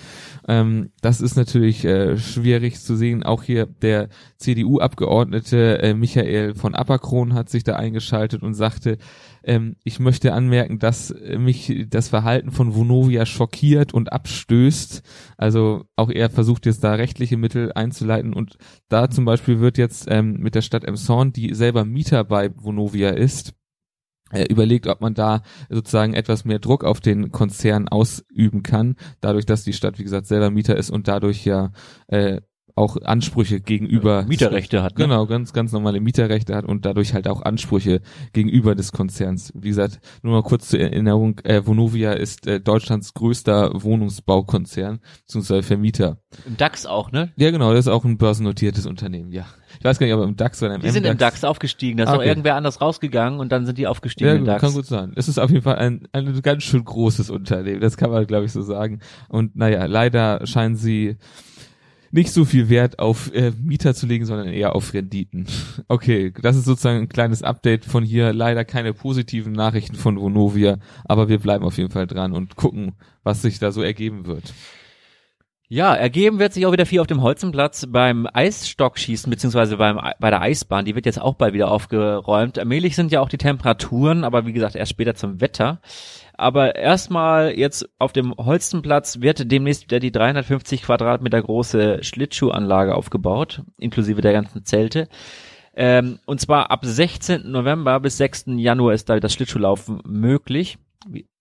Ähm, 0.47 0.91
das 1.01 1.21
ist 1.21 1.35
natürlich 1.35 1.85
äh, 1.85 2.17
schwierig 2.17 2.79
zu 2.79 2.95
sehen. 2.95 3.23
Auch 3.23 3.43
hier 3.43 3.65
der 3.65 4.09
CDU-Abgeordnete 4.37 5.81
äh, 5.81 5.93
Michael 5.93 6.55
von 6.55 6.75
Apperkron 6.75 7.33
hat 7.33 7.49
sich 7.49 7.63
da 7.63 7.75
eingeschaltet 7.75 8.43
und 8.43 8.53
sagte, 8.53 8.97
ähm, 9.43 9.75
ich 9.83 9.99
möchte 9.99 10.33
anmerken, 10.33 10.79
dass 10.79 11.13
mich 11.37 11.85
das 11.89 12.09
Verhalten 12.09 12.51
von 12.51 12.75
Vonovia 12.75 13.25
schockiert 13.25 13.93
und 13.93 14.11
abstößt. 14.11 15.01
Also 15.37 15.85
auch 15.95 16.09
er 16.09 16.29
versucht 16.29 16.65
jetzt 16.65 16.83
da 16.83 16.93
rechtliche 16.93 17.37
Mittel 17.37 17.71
einzuleiten 17.73 18.33
und 18.33 18.57
da 18.89 19.09
zum 19.09 19.25
Beispiel 19.25 19.59
wird 19.59 19.77
jetzt 19.77 20.07
ähm, 20.09 20.37
mit 20.39 20.55
der 20.55 20.61
Stadt 20.61 20.83
Emshorn, 20.83 21.33
die 21.33 21.53
selber 21.53 21.85
Mieter 21.85 22.23
bei 22.23 22.51
Vonovia 22.55 23.09
ist, 23.09 23.53
überlegt, 24.49 24.87
ob 24.87 25.01
man 25.01 25.13
da 25.13 25.41
sozusagen 25.69 26.13
etwas 26.13 26.45
mehr 26.45 26.59
Druck 26.59 26.83
auf 26.83 26.99
den 26.99 27.31
Konzern 27.31 27.87
ausüben 27.87 28.63
kann, 28.63 28.95
dadurch, 29.21 29.45
dass 29.45 29.63
die 29.63 29.73
Stadt, 29.73 29.99
wie 29.99 30.03
gesagt, 30.03 30.27
selber 30.27 30.49
Mieter 30.49 30.75
ist 30.75 30.89
und 30.89 31.07
dadurch 31.07 31.45
ja 31.45 31.71
äh, 32.07 32.41
auch 32.75 32.97
Ansprüche 33.03 33.59
gegenüber 33.61 34.23
Mieterrechte 34.23 34.81
hat. 34.81 34.97
Ne? 34.97 35.05
Genau, 35.05 35.27
ganz, 35.27 35.53
ganz 35.53 35.71
normale 35.71 35.99
Mieterrechte 36.01 36.55
hat 36.55 36.65
und 36.65 36.85
dadurch 36.85 37.13
halt 37.13 37.27
auch 37.27 37.41
Ansprüche 37.43 38.01
gegenüber 38.33 38.73
des 38.75 38.91
Konzerns. 38.91 39.51
Wie 39.55 39.69
gesagt, 39.69 39.99
nur 40.23 40.33
mal 40.33 40.43
kurz 40.43 40.69
zur 40.69 40.79
Erinnerung, 40.79 41.39
äh, 41.43 41.65
Vonovia 41.65 42.13
ist 42.13 42.47
äh, 42.47 42.59
Deutschlands 42.59 43.13
größter 43.13 43.71
Wohnungsbaukonzern, 43.83 44.99
beziehungsweise 45.25 45.63
Vermieter. 45.63 46.17
Im 46.47 46.57
DAX 46.57 46.85
auch, 46.85 47.11
ne? 47.11 47.31
Ja, 47.35 47.51
genau, 47.51 47.71
das 47.73 47.85
ist 47.85 47.91
auch 47.91 48.05
ein 48.05 48.17
börsennotiertes 48.17 48.85
Unternehmen, 48.85 49.31
ja. 49.31 49.45
Ich 49.79 49.83
weiß 49.85 49.99
gar 49.99 50.05
nicht, 50.07 50.15
ob 50.15 50.23
im 50.23 50.35
DAX 50.35 50.61
oder 50.63 50.75
im 50.75 50.81
Die 50.81 50.89
sind 50.91 51.05
im 51.05 51.17
DAX 51.17 51.43
aufgestiegen. 51.43 51.97
Da 51.97 52.03
ist 52.03 52.09
Ah, 52.09 52.15
okay. 52.17 52.27
irgendwer 52.27 52.55
anders 52.55 52.79
rausgegangen 52.79 53.39
und 53.39 53.51
dann 53.51 53.65
sind 53.65 53.77
die 53.77 53.87
aufgestiegen 53.87 54.29
Ja, 54.29 54.35
im 54.35 54.45
DAX. 54.45 54.61
kann 54.61 54.73
gut 54.73 54.85
sein. 54.85 55.13
Es 55.15 55.27
ist 55.27 55.39
auf 55.39 55.49
jeden 55.49 55.63
Fall 55.63 55.75
ein, 55.75 56.07
ein 56.11 56.41
ganz 56.41 56.63
schön 56.63 56.83
großes 56.83 57.29
Unternehmen, 57.29 57.81
das 57.81 57.97
kann 57.97 58.09
man, 58.11 58.25
glaube 58.25 58.45
ich, 58.45 58.51
so 58.51 58.61
sagen. 58.61 58.99
Und 59.29 59.55
naja, 59.55 59.85
leider 59.85 60.45
scheinen 60.47 60.75
sie 60.75 61.17
nicht 62.13 62.31
so 62.31 62.45
viel 62.45 62.69
Wert 62.69 62.99
auf 62.99 63.33
äh, 63.33 63.51
Mieter 63.59 63.95
zu 63.95 64.05
legen, 64.05 64.25
sondern 64.25 64.47
eher 64.47 64.75
auf 64.75 64.93
Renditen. 64.93 65.47
Okay, 65.87 66.31
das 66.41 66.55
ist 66.55 66.65
sozusagen 66.65 66.99
ein 66.99 67.09
kleines 67.09 67.43
Update 67.43 67.85
von 67.85 68.03
hier. 68.03 68.33
Leider 68.33 68.63
keine 68.63 68.93
positiven 68.93 69.51
Nachrichten 69.51 69.95
von 69.95 70.19
Vonovia, 70.19 70.77
aber 71.05 71.27
wir 71.27 71.39
bleiben 71.39 71.65
auf 71.65 71.77
jeden 71.77 71.91
Fall 71.91 72.07
dran 72.07 72.31
und 72.31 72.55
gucken, 72.55 72.93
was 73.23 73.41
sich 73.41 73.59
da 73.59 73.71
so 73.71 73.81
ergeben 73.81 74.25
wird. 74.25 74.53
Ja, 75.73 75.95
ergeben 75.95 76.37
wird 76.37 76.53
sich 76.53 76.67
auch 76.67 76.71
wieder 76.71 76.85
viel 76.85 76.99
auf 76.99 77.07
dem 77.07 77.23
Holzenplatz 77.23 77.87
beim 77.89 78.27
Eisstockschießen 78.31 79.27
beziehungsweise 79.31 79.77
beim 79.77 79.99
bei 80.19 80.29
der 80.29 80.39
Eisbahn. 80.39 80.85
Die 80.85 80.93
wird 80.93 81.07
jetzt 81.07 81.19
auch 81.19 81.33
bald 81.33 81.55
wieder 81.55 81.71
aufgeräumt. 81.71 82.59
Allmählich 82.59 82.95
sind 82.95 83.11
ja 83.11 83.21
auch 83.21 83.27
die 83.29 83.39
Temperaturen, 83.39 84.23
aber 84.23 84.45
wie 84.45 84.53
gesagt 84.53 84.75
erst 84.75 84.91
später 84.91 85.15
zum 85.15 85.41
Wetter. 85.41 85.81
Aber 86.35 86.75
erstmal 86.75 87.57
jetzt 87.57 87.89
auf 87.97 88.13
dem 88.13 88.35
Holzenplatz 88.37 89.21
wird 89.21 89.51
demnächst 89.51 89.85
wieder 89.85 89.99
die 89.99 90.11
350 90.11 90.83
Quadratmeter 90.83 91.41
große 91.41 92.03
Schlittschuhanlage 92.03 92.93
aufgebaut, 92.93 93.63
inklusive 93.75 94.21
der 94.21 94.33
ganzen 94.33 94.65
Zelte. 94.65 95.07
Ähm, 95.75 96.19
und 96.27 96.39
zwar 96.39 96.69
ab 96.69 96.81
16. 96.83 97.49
November 97.49 97.99
bis 97.99 98.17
6. 98.17 98.45
Januar 98.57 98.93
ist 98.93 99.09
da 99.09 99.19
das 99.19 99.33
Schlittschuhlaufen 99.33 100.01
möglich. 100.05 100.77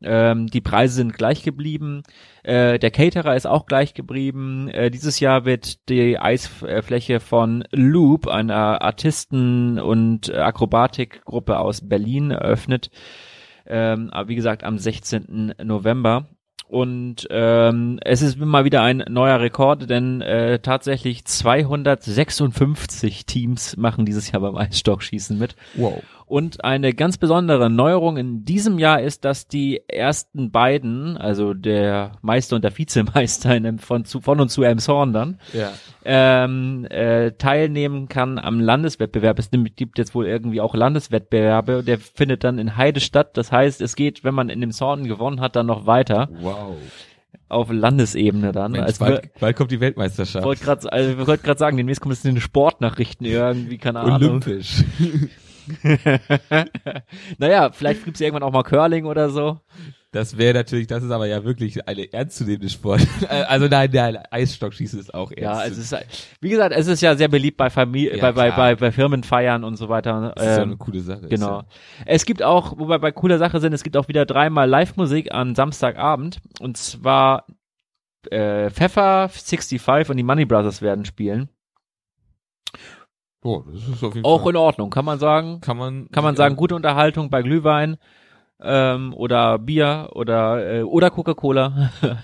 Ähm, 0.02 0.46
die 0.46 0.60
Preise 0.60 0.94
sind 0.94 1.14
gleich 1.14 1.42
geblieben. 1.42 2.02
Äh, 2.42 2.78
der 2.78 2.90
Caterer 2.90 3.36
ist 3.36 3.46
auch 3.46 3.66
gleich 3.66 3.94
geblieben. 3.94 4.68
Äh, 4.68 4.90
dieses 4.90 5.20
Jahr 5.20 5.44
wird 5.44 5.88
die 5.88 6.18
Eisfläche 6.18 7.20
von 7.20 7.64
Loop, 7.70 8.28
einer 8.28 8.82
Artisten- 8.82 9.78
und 9.78 10.34
Akrobatikgruppe 10.34 11.58
aus 11.58 11.88
Berlin, 11.88 12.30
eröffnet. 12.30 12.90
Ähm, 13.66 14.10
wie 14.26 14.34
gesagt, 14.34 14.64
am 14.64 14.78
16. 14.78 15.54
November. 15.62 16.26
Und 16.72 17.28
ähm, 17.28 18.00
es 18.02 18.22
ist 18.22 18.38
mal 18.38 18.64
wieder 18.64 18.80
ein 18.80 19.04
neuer 19.10 19.40
Rekord, 19.40 19.90
denn 19.90 20.22
äh, 20.22 20.58
tatsächlich 20.58 21.26
256 21.26 23.26
Teams 23.26 23.76
machen 23.76 24.06
dieses 24.06 24.32
Jahr 24.32 24.40
beim 24.40 24.56
Eisstockschießen 24.56 25.38
mit. 25.38 25.54
Wow. 25.74 26.02
Und 26.32 26.64
eine 26.64 26.94
ganz 26.94 27.18
besondere 27.18 27.68
Neuerung 27.68 28.16
in 28.16 28.46
diesem 28.46 28.78
Jahr 28.78 29.02
ist, 29.02 29.26
dass 29.26 29.48
die 29.48 29.82
ersten 29.86 30.50
beiden, 30.50 31.18
also 31.18 31.52
der 31.52 32.12
Meister 32.22 32.56
und 32.56 32.62
der 32.64 32.78
Vizemeister 32.78 33.54
in, 33.54 33.78
von, 33.78 34.06
zu, 34.06 34.22
von 34.22 34.40
und 34.40 34.48
zu 34.48 34.62
Elmshorn 34.62 35.12
dann, 35.12 35.38
Ja. 35.52 35.72
ähm, 36.06 36.86
äh, 36.88 37.32
teilnehmen 37.32 38.08
kann 38.08 38.38
am 38.38 38.60
Landeswettbewerb. 38.60 39.38
Es 39.40 39.50
gibt 39.76 39.98
jetzt 39.98 40.14
wohl 40.14 40.26
irgendwie 40.26 40.62
auch 40.62 40.74
Landeswettbewerbe. 40.74 41.82
Der 41.84 41.98
findet 41.98 42.44
dann 42.44 42.58
in 42.58 42.78
Heide 42.78 43.00
statt. 43.00 43.36
Das 43.36 43.52
heißt, 43.52 43.82
es 43.82 43.94
geht, 43.94 44.24
wenn 44.24 44.34
man 44.34 44.48
in 44.48 44.62
dem 44.62 44.72
Sorten 44.72 45.04
gewonnen 45.04 45.40
hat, 45.42 45.54
dann 45.54 45.66
noch 45.66 45.84
weiter 45.84 46.30
Wow. 46.40 46.76
auf 47.50 47.70
Landesebene 47.70 48.52
dann. 48.52 48.72
Mensch, 48.72 48.86
Als 48.86 48.98
bald, 49.00 49.38
bald 49.38 49.54
kommt 49.54 49.70
die 49.70 49.80
Weltmeisterschaft. 49.80 50.46
wollte 50.46 50.64
gerade 50.64 50.90
also, 50.90 51.10
ich 51.10 51.26
wollte 51.26 51.42
gerade 51.44 51.58
sagen, 51.58 51.76
demnächst 51.76 52.00
kommt 52.00 52.14
es 52.14 52.24
in 52.24 52.34
den 52.36 52.40
Sportnachrichten 52.40 53.26
irgendwie, 53.26 53.76
keine 53.76 54.00
Ahnung. 54.00 54.30
Olympisch. 54.30 54.82
naja, 57.38 57.70
vielleicht 57.72 58.04
gibt's 58.04 58.20
irgendwann 58.20 58.42
auch 58.42 58.52
mal 58.52 58.62
Curling 58.62 59.06
oder 59.06 59.30
so. 59.30 59.60
Das 60.12 60.36
wäre 60.36 60.52
natürlich, 60.52 60.86
das 60.88 61.02
ist 61.02 61.10
aber 61.10 61.26
ja 61.26 61.42
wirklich 61.42 61.88
eine 61.88 62.12
ernstzunehmende 62.12 62.68
Sport. 62.68 63.00
Äh, 63.22 63.44
also 63.44 63.66
nein, 63.66 63.88
nein, 63.92 64.18
Eisstockschießen 64.30 64.98
ist 65.00 65.14
auch 65.14 65.30
ernst. 65.30 65.42
Ja, 65.42 65.64
es 65.64 65.78
ist, 65.78 65.96
wie 66.40 66.50
gesagt, 66.50 66.74
es 66.76 66.86
ist 66.86 67.00
ja 67.00 67.14
sehr 67.16 67.28
beliebt 67.28 67.56
bei 67.56 67.70
Familie, 67.70 68.16
Ja, 68.16 68.20
bei, 68.20 68.32
bei, 68.32 68.46
klar. 68.50 68.56
bei, 68.56 68.74
bei 68.74 68.92
Firmenfeiern 68.92 69.64
und 69.64 69.76
so 69.76 69.88
weiter. 69.88 70.32
das 70.34 70.44
ist 70.44 70.50
ja 70.50 70.62
Ähm, 70.62 70.68
eine 70.70 70.76
coole 70.76 71.00
Sache. 71.00 71.28
Genau. 71.28 71.60
Ist 71.60 71.66
Es 72.04 72.24
gibt 72.26 72.42
auch, 72.42 72.74
wo 72.78 72.88
wir 72.88 72.98
bei 72.98 73.12
cooler 73.12 73.38
Sache 73.38 73.60
sind, 73.60 73.72
es 73.72 73.82
gibt 73.84 73.96
auch 73.96 74.08
wieder 74.08 74.26
dreimal 74.26 74.68
Live-Musik 74.68 75.32
am 75.32 75.54
Samstagabend. 75.54 76.40
Und 76.60 76.76
zwar 76.76 77.46
äh, 78.30 78.70
Pfeffer 78.70 79.28
65 79.30 80.10
und 80.10 80.16
die 80.16 80.22
Money 80.22 80.44
Brothers 80.44 80.82
werden 80.82 81.04
spielen. 81.04 81.48
Oh, 83.42 83.62
das 83.72 83.88
ist 83.88 84.04
auf 84.04 84.14
jeden 84.14 84.24
Auch 84.24 84.42
Fall. 84.42 84.50
in 84.52 84.56
Ordnung, 84.56 84.90
kann 84.90 85.04
man 85.04 85.18
sagen. 85.18 85.60
kann 85.60 85.76
man, 85.76 86.08
Kann 86.10 86.22
man 86.24 86.36
sagen, 86.36 86.56
gute 86.56 86.74
Unterhaltung 86.76 87.28
bei 87.28 87.42
Glühwein 87.42 87.96
ähm, 88.60 89.12
oder 89.14 89.58
Bier 89.58 90.10
oder 90.12 90.78
äh, 90.78 90.82
oder 90.82 91.10
Coca-Cola. 91.10 91.90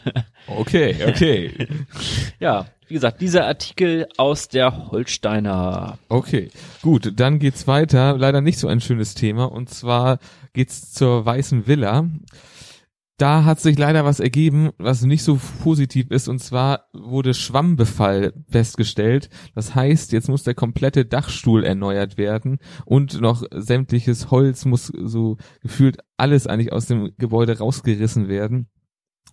Okay, 0.47 0.97
okay. 1.07 1.69
ja, 2.41 2.65
wie 2.87 2.95
gesagt, 2.95 3.21
dieser 3.21 3.45
Artikel 3.47 4.07
aus 4.17 4.49
der 4.49 4.91
Holsteiner. 4.91 5.99
Okay, 6.09 6.51
gut, 6.81 7.13
dann 7.21 7.39
geht's 7.39 7.67
weiter. 7.67 8.17
Leider 8.17 8.41
nicht 8.41 8.59
so 8.59 8.67
ein 8.69 8.81
schönes 8.81 9.15
Thema 9.15 9.45
und 9.53 9.69
zwar 9.69 10.19
geht's 10.55 10.95
zur 10.95 11.27
Weißen 11.27 11.67
Villa. 11.67 12.07
Da 13.19 13.45
hat 13.45 13.59
sich 13.59 13.77
leider 13.77 14.05
was 14.05 14.21
ergeben, 14.21 14.71
was 14.79 15.03
nicht 15.03 15.25
so 15.25 15.41
positiv 15.65 16.13
ist 16.13 16.29
und 16.29 16.39
zwar 16.39 16.85
wurde 16.93 17.35
Schwammbefall 17.35 18.33
festgestellt. 18.49 19.29
Das 19.57 19.75
heißt, 19.75 20.13
jetzt 20.13 20.29
muss 20.29 20.45
der 20.45 20.55
komplette 20.55 21.05
Dachstuhl 21.05 21.65
erneuert 21.65 22.17
werden 22.17 22.59
und 22.85 23.21
noch 23.21 23.43
sämtliches 23.51 24.31
Holz 24.31 24.67
muss 24.67 24.87
so 24.87 25.37
gefühlt 25.61 25.99
alles 26.17 26.47
eigentlich 26.47 26.73
aus 26.73 26.87
dem 26.87 27.11
Gebäude 27.19 27.59
rausgerissen 27.59 28.29
werden. 28.29 28.69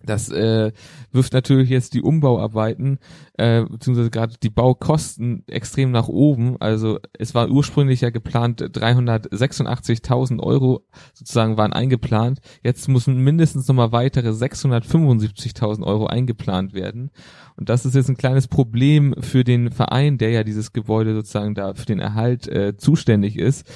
Das 0.04 0.28
äh, 0.28 0.72
wirft 1.10 1.32
natürlich 1.32 1.70
jetzt 1.70 1.94
die 1.94 2.02
Umbauarbeiten 2.02 2.98
äh, 3.38 3.64
beziehungsweise 3.64 4.10
gerade 4.10 4.34
die 4.42 4.50
Baukosten 4.50 5.42
extrem 5.46 5.90
nach 5.90 6.08
oben. 6.08 6.56
Also 6.60 6.98
es 7.18 7.34
war 7.34 7.48
ursprünglich 7.48 8.00
ja 8.02 8.10
geplant 8.10 8.60
386.000 8.62 10.40
Euro 10.40 10.84
sozusagen 11.12 11.56
waren 11.56 11.72
eingeplant. 11.72 12.40
Jetzt 12.62 12.88
müssen 12.88 13.18
mindestens 13.18 13.68
nochmal 13.68 13.92
weitere 13.92 14.30
675.000 14.30 15.82
Euro 15.82 16.06
eingeplant 16.06 16.74
werden. 16.74 17.10
Und 17.56 17.68
das 17.68 17.86
ist 17.86 17.94
jetzt 17.94 18.08
ein 18.08 18.16
kleines 18.16 18.48
Problem 18.48 19.14
für 19.20 19.44
den 19.44 19.70
Verein, 19.70 20.18
der 20.18 20.30
ja 20.30 20.44
dieses 20.44 20.72
Gebäude 20.72 21.14
sozusagen 21.14 21.54
da 21.54 21.74
für 21.74 21.86
den 21.86 22.00
Erhalt 22.00 22.48
äh, 22.48 22.76
zuständig 22.76 23.38
ist. 23.38 23.66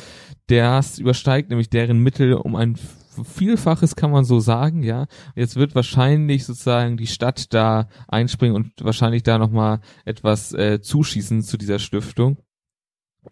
Das 0.46 0.98
übersteigt 0.98 1.50
nämlich 1.50 1.70
deren 1.70 1.98
Mittel 1.98 2.34
um 2.34 2.56
ein 2.56 2.76
Vielfaches 3.24 3.96
kann 3.96 4.10
man 4.10 4.24
so 4.24 4.40
sagen, 4.40 4.82
ja. 4.82 5.06
Jetzt 5.34 5.56
wird 5.56 5.74
wahrscheinlich 5.74 6.44
sozusagen 6.44 6.96
die 6.96 7.06
Stadt 7.06 7.52
da 7.52 7.88
einspringen 8.08 8.56
und 8.56 8.72
wahrscheinlich 8.80 9.22
da 9.22 9.38
nochmal 9.38 9.80
etwas 10.04 10.52
äh, 10.52 10.80
zuschießen 10.80 11.42
zu 11.42 11.56
dieser 11.56 11.78
Stiftung. 11.78 12.38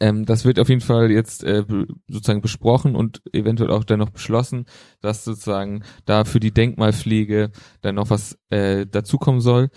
Ähm, 0.00 0.26
das 0.26 0.44
wird 0.44 0.58
auf 0.58 0.68
jeden 0.68 0.80
Fall 0.80 1.10
jetzt 1.10 1.44
äh, 1.44 1.64
sozusagen 2.08 2.42
besprochen 2.42 2.94
und 2.94 3.22
eventuell 3.32 3.70
auch 3.70 3.84
dann 3.84 3.98
noch 3.98 4.10
beschlossen, 4.10 4.66
dass 5.00 5.24
sozusagen 5.24 5.82
da 6.04 6.24
für 6.24 6.40
die 6.40 6.52
Denkmalpflege 6.52 7.50
dann 7.80 7.94
noch 7.94 8.10
was 8.10 8.38
äh, 8.50 8.86
dazukommen 8.86 9.40
soll. 9.40 9.70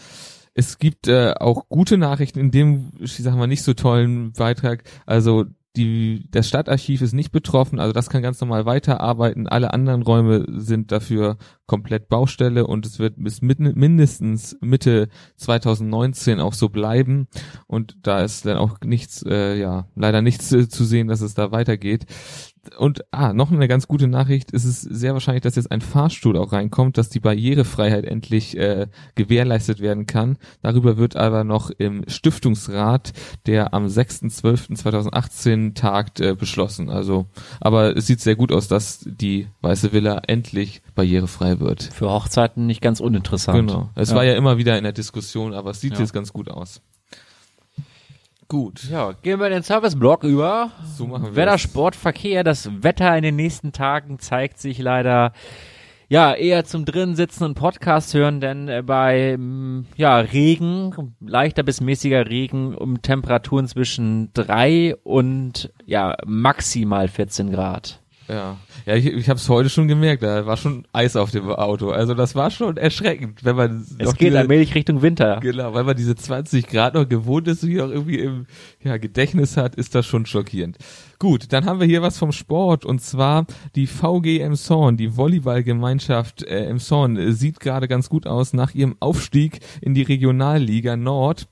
Es 0.53 0.79
gibt 0.79 1.07
äh, 1.07 1.33
auch 1.39 1.69
gute 1.69 1.97
Nachrichten 1.97 2.39
in 2.39 2.51
dem, 2.51 2.91
ich 2.99 3.15
sag 3.15 3.35
mal, 3.35 3.47
nicht 3.47 3.63
so 3.63 3.73
tollen 3.73 4.33
Beitrag. 4.33 4.83
Also 5.05 5.45
die, 5.77 6.27
das 6.31 6.49
Stadtarchiv 6.49 7.01
ist 7.01 7.13
nicht 7.13 7.31
betroffen, 7.31 7.79
also 7.79 7.93
das 7.93 8.09
kann 8.09 8.21
ganz 8.21 8.41
normal 8.41 8.65
weiterarbeiten. 8.65 9.47
Alle 9.47 9.73
anderen 9.73 10.01
Räume 10.01 10.45
sind 10.49 10.91
dafür 10.91 11.37
komplett 11.65 12.09
Baustelle 12.09 12.67
und 12.67 12.85
es 12.85 12.99
wird 12.99 13.15
bis 13.17 13.41
mit, 13.41 13.59
mindestens 13.59 14.57
Mitte 14.59 15.07
2019 15.37 16.41
auch 16.41 16.53
so 16.53 16.67
bleiben. 16.67 17.27
Und 17.67 17.95
da 18.03 18.21
ist 18.21 18.45
dann 18.45 18.57
auch 18.57 18.79
nichts, 18.83 19.23
äh, 19.25 19.55
ja, 19.55 19.87
leider 19.95 20.21
nichts 20.21 20.51
äh, 20.51 20.67
zu 20.67 20.83
sehen, 20.83 21.07
dass 21.07 21.21
es 21.21 21.33
da 21.33 21.51
weitergeht. 21.51 22.05
Und 22.77 23.03
ah, 23.11 23.33
noch 23.33 23.51
eine 23.51 23.67
ganz 23.67 23.87
gute 23.87 24.07
Nachricht, 24.07 24.53
es 24.53 24.65
ist 24.65 24.81
sehr 24.81 25.13
wahrscheinlich, 25.13 25.41
dass 25.41 25.55
jetzt 25.55 25.71
ein 25.71 25.81
Fahrstuhl 25.81 26.37
auch 26.37 26.51
reinkommt, 26.51 26.95
dass 26.97 27.09
die 27.09 27.19
Barrierefreiheit 27.19 28.05
endlich 28.05 28.55
äh, 28.55 28.85
gewährleistet 29.15 29.79
werden 29.79 30.05
kann. 30.05 30.37
Darüber 30.61 30.97
wird 30.97 31.15
aber 31.15 31.43
noch 31.43 31.71
im 31.71 32.03
Stiftungsrat, 32.07 33.13
der 33.47 33.73
am 33.73 33.87
6.12.2018 33.87 35.73
tagt, 35.73 36.19
äh, 36.19 36.35
beschlossen. 36.35 36.89
Also, 36.89 37.27
aber 37.59 37.95
es 37.97 38.07
sieht 38.07 38.19
sehr 38.21 38.35
gut 38.35 38.51
aus, 38.51 38.67
dass 38.67 38.99
die 39.05 39.47
Weiße 39.61 39.91
Villa 39.93 40.21
endlich 40.27 40.81
barrierefrei 40.95 41.59
wird. 41.59 41.83
Für 41.83 42.09
Hochzeiten 42.11 42.67
nicht 42.67 42.81
ganz 42.81 42.99
uninteressant. 42.99 43.67
Genau. 43.67 43.89
Es 43.95 44.09
Ja. 44.11 44.15
war 44.17 44.23
ja 44.23 44.35
immer 44.35 44.57
wieder 44.57 44.77
in 44.77 44.83
der 44.83 44.93
Diskussion, 44.93 45.53
aber 45.53 45.71
es 45.71 45.81
sieht 45.81 45.93
Ja. 45.93 45.99
jetzt 45.99 46.13
ganz 46.13 46.31
gut 46.33 46.49
aus. 46.49 46.81
Gut. 48.51 48.89
Ja, 48.91 49.13
gehen 49.13 49.39
wir 49.39 49.47
in 49.47 49.53
den 49.53 49.63
Serviceblock 49.63 50.25
über. 50.25 50.71
So 50.97 51.07
machen 51.07 51.27
wir 51.27 51.35
Wetter, 51.37 51.53
das. 51.53 51.61
Sport, 51.61 51.95
Verkehr. 51.95 52.43
Das 52.43 52.69
Wetter 52.83 53.15
in 53.15 53.23
den 53.23 53.37
nächsten 53.37 53.71
Tagen 53.71 54.19
zeigt 54.19 54.59
sich 54.59 54.77
leider 54.77 55.31
ja, 56.09 56.33
eher 56.33 56.65
zum 56.65 56.83
drinnen 56.83 57.15
sitzen 57.15 57.45
und 57.45 57.53
Podcast 57.53 58.13
hören, 58.13 58.41
denn 58.41 58.67
äh, 58.67 58.83
bei 58.85 59.37
mm, 59.37 59.85
ja, 59.95 60.17
Regen, 60.17 61.15
leichter 61.21 61.63
bis 61.63 61.79
mäßiger 61.79 62.27
Regen 62.27 62.75
um 62.75 63.01
Temperaturen 63.01 63.69
zwischen 63.69 64.33
drei 64.33 64.97
und 65.05 65.71
ja, 65.85 66.17
maximal 66.25 67.07
14 67.07 67.51
Grad. 67.51 68.00
Ja, 68.31 68.57
ja, 68.85 68.95
ich, 68.95 69.07
ich 69.07 69.27
habe 69.27 69.37
es 69.37 69.49
heute 69.49 69.69
schon 69.69 69.89
gemerkt, 69.89 70.23
da 70.23 70.45
war 70.45 70.55
schon 70.55 70.85
Eis 70.93 71.17
auf 71.17 71.31
dem 71.31 71.49
Auto. 71.49 71.89
Also 71.89 72.13
das 72.13 72.33
war 72.33 72.49
schon 72.49 72.77
erschreckend, 72.77 73.43
wenn 73.43 73.57
man 73.57 73.85
es 73.97 74.15
geht 74.15 74.29
diese, 74.29 74.39
allmählich 74.39 74.73
Richtung 74.73 75.01
Winter. 75.01 75.41
Genau, 75.41 75.73
weil 75.73 75.83
man 75.83 75.97
diese 75.97 76.15
20 76.15 76.67
Grad 76.67 76.93
noch 76.93 77.09
gewohnt 77.09 77.49
ist, 77.49 77.67
wie 77.67 77.81
auch 77.81 77.89
irgendwie 77.89 78.19
im 78.19 78.45
ja, 78.81 78.95
Gedächtnis 78.95 79.57
hat, 79.57 79.75
ist 79.75 79.95
das 79.95 80.05
schon 80.05 80.25
schockierend. 80.25 80.77
Gut, 81.19 81.51
dann 81.51 81.65
haben 81.65 81.81
wir 81.81 81.87
hier 81.87 82.01
was 82.01 82.17
vom 82.17 82.31
Sport 82.31 82.85
und 82.85 83.01
zwar 83.01 83.45
die 83.75 83.85
VG 83.85 84.39
Emshorn, 84.39 84.95
die 84.95 85.17
Volleyballgemeinschaft 85.17 86.43
äh, 86.43 86.67
Emshorn 86.67 87.17
äh, 87.17 87.33
sieht 87.33 87.59
gerade 87.59 87.89
ganz 87.89 88.07
gut 88.07 88.27
aus 88.27 88.53
nach 88.53 88.73
ihrem 88.73 88.95
Aufstieg 89.01 89.59
in 89.81 89.93
die 89.93 90.03
Regionalliga 90.03 90.95
Nord 90.95 91.49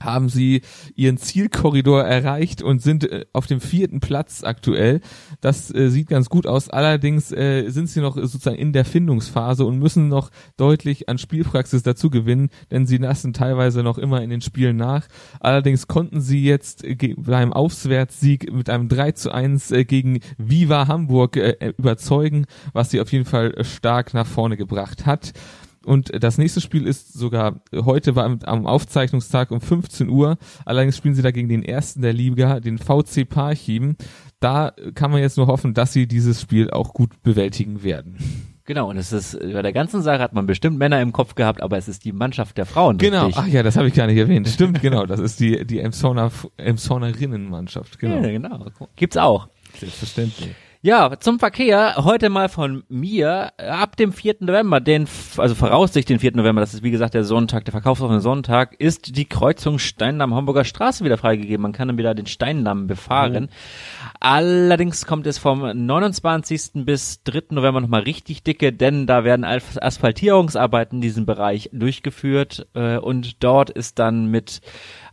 haben 0.00 0.28
sie 0.28 0.62
ihren 0.94 1.16
Zielkorridor 1.16 2.04
erreicht 2.04 2.62
und 2.62 2.82
sind 2.82 3.10
äh, 3.10 3.24
auf 3.32 3.46
dem 3.46 3.60
vierten 3.60 4.00
Platz 4.00 4.44
aktuell. 4.44 5.00
Das 5.40 5.74
äh, 5.74 5.88
sieht 5.88 6.08
ganz 6.08 6.28
gut 6.28 6.46
aus. 6.46 6.68
Allerdings 6.68 7.32
äh, 7.32 7.68
sind 7.70 7.88
sie 7.88 8.00
noch 8.00 8.16
sozusagen 8.16 8.56
in 8.56 8.72
der 8.72 8.84
Findungsphase 8.84 9.64
und 9.64 9.78
müssen 9.78 10.08
noch 10.08 10.30
deutlich 10.56 11.08
an 11.08 11.18
Spielpraxis 11.18 11.82
dazu 11.82 12.10
gewinnen, 12.10 12.50
denn 12.70 12.86
sie 12.86 12.98
lassen 12.98 13.32
teilweise 13.32 13.82
noch 13.82 13.98
immer 13.98 14.22
in 14.22 14.30
den 14.30 14.40
Spielen 14.40 14.76
nach. 14.76 15.06
Allerdings 15.40 15.86
konnten 15.86 16.20
sie 16.20 16.44
jetzt 16.44 16.84
beim 17.16 17.52
Aufwärtssieg 17.52 18.52
mit 18.52 18.68
einem 18.68 18.88
3 18.88 19.12
zu 19.12 19.32
1 19.32 19.70
äh, 19.70 19.84
gegen 19.84 20.20
Viva 20.36 20.88
Hamburg 20.88 21.36
äh, 21.36 21.72
überzeugen, 21.78 22.46
was 22.72 22.90
sie 22.90 23.00
auf 23.00 23.12
jeden 23.12 23.24
Fall 23.24 23.54
stark 23.64 24.14
nach 24.14 24.26
vorne 24.26 24.56
gebracht 24.56 25.06
hat. 25.06 25.32
Und 25.86 26.22
das 26.22 26.36
nächste 26.36 26.60
Spiel 26.60 26.86
ist 26.86 27.12
sogar 27.12 27.60
heute 27.72 28.16
war 28.16 28.24
am 28.24 28.66
Aufzeichnungstag 28.66 29.52
um 29.52 29.60
15 29.60 30.08
Uhr. 30.08 30.36
Allerdings 30.64 30.96
spielen 30.96 31.14
sie 31.14 31.22
da 31.22 31.30
gegen 31.30 31.48
den 31.48 31.62
ersten 31.62 32.02
der 32.02 32.12
Liga, 32.12 32.60
den 32.60 32.78
VC 32.78 33.28
Parchim. 33.28 33.96
Da 34.40 34.72
kann 34.94 35.12
man 35.12 35.20
jetzt 35.20 35.36
nur 35.36 35.46
hoffen, 35.46 35.74
dass 35.74 35.92
sie 35.92 36.06
dieses 36.06 36.40
Spiel 36.40 36.70
auch 36.70 36.92
gut 36.92 37.22
bewältigen 37.22 37.82
werden. 37.84 38.16
Genau, 38.64 38.90
und 38.90 38.96
es 38.96 39.12
ist 39.12 39.38
bei 39.38 39.62
der 39.62 39.72
ganzen 39.72 40.02
Sache 40.02 40.18
hat 40.18 40.32
man 40.32 40.46
bestimmt 40.46 40.76
Männer 40.76 41.00
im 41.00 41.12
Kopf 41.12 41.36
gehabt, 41.36 41.62
aber 41.62 41.78
es 41.78 41.86
ist 41.86 42.04
die 42.04 42.10
Mannschaft 42.10 42.58
der 42.58 42.66
Frauen. 42.66 42.98
Genau, 42.98 43.26
richtig? 43.26 43.44
ach 43.44 43.46
ja, 43.46 43.62
das 43.62 43.76
habe 43.76 43.86
ich 43.86 43.94
gar 43.94 44.08
nicht 44.08 44.18
erwähnt. 44.18 44.48
Stimmt, 44.48 44.82
genau, 44.82 45.06
das 45.06 45.20
ist 45.20 45.38
die 45.38 45.64
die 45.64 45.78
Emsonner 45.78 46.32
Emsonnerinnenmannschaft, 46.56 48.00
genau. 48.00 48.16
Ja, 48.16 48.32
genau. 48.32 48.66
Gibt's 48.96 49.16
auch. 49.16 49.48
Selbstverständlich. 49.78 50.50
Ja, 50.86 51.18
zum 51.18 51.40
Verkehr 51.40 51.96
heute 51.96 52.28
mal 52.28 52.48
von 52.48 52.84
mir 52.88 53.50
ab 53.58 53.96
dem 53.96 54.12
4. 54.12 54.36
November, 54.38 54.78
den 54.78 55.08
also 55.36 55.56
voraussichtlich 55.56 56.04
den 56.04 56.20
4. 56.20 56.36
November, 56.36 56.60
das 56.60 56.74
ist 56.74 56.84
wie 56.84 56.92
gesagt 56.92 57.14
der 57.14 57.24
Sonntag, 57.24 57.64
der 57.64 57.72
verkaufsoffene 57.72 58.20
Sonntag, 58.20 58.76
ist 58.78 59.16
die 59.16 59.24
Kreuzung 59.24 59.80
Steindamm 59.80 60.32
Hamburger 60.32 60.62
Straße 60.62 61.04
wieder 61.04 61.18
freigegeben. 61.18 61.60
Man 61.60 61.72
kann 61.72 61.88
dann 61.88 61.98
wieder 61.98 62.14
den 62.14 62.26
Steindamm 62.26 62.86
befahren. 62.86 63.48
Oh. 63.50 64.10
Allerdings 64.20 65.06
kommt 65.06 65.26
es 65.26 65.38
vom 65.38 65.62
29. 65.86 66.84
bis 66.84 67.20
3. 67.24 67.46
November 67.50 67.80
nochmal 67.80 68.02
richtig 68.02 68.44
dicke, 68.44 68.72
denn 68.72 69.08
da 69.08 69.24
werden 69.24 69.44
Asphaltierungsarbeiten 69.44 70.98
in 70.98 71.02
diesem 71.02 71.26
Bereich 71.26 71.68
durchgeführt 71.72 72.68
äh, 72.74 72.98
und 72.98 73.42
dort 73.42 73.70
ist 73.70 73.98
dann 73.98 74.26
mit 74.26 74.60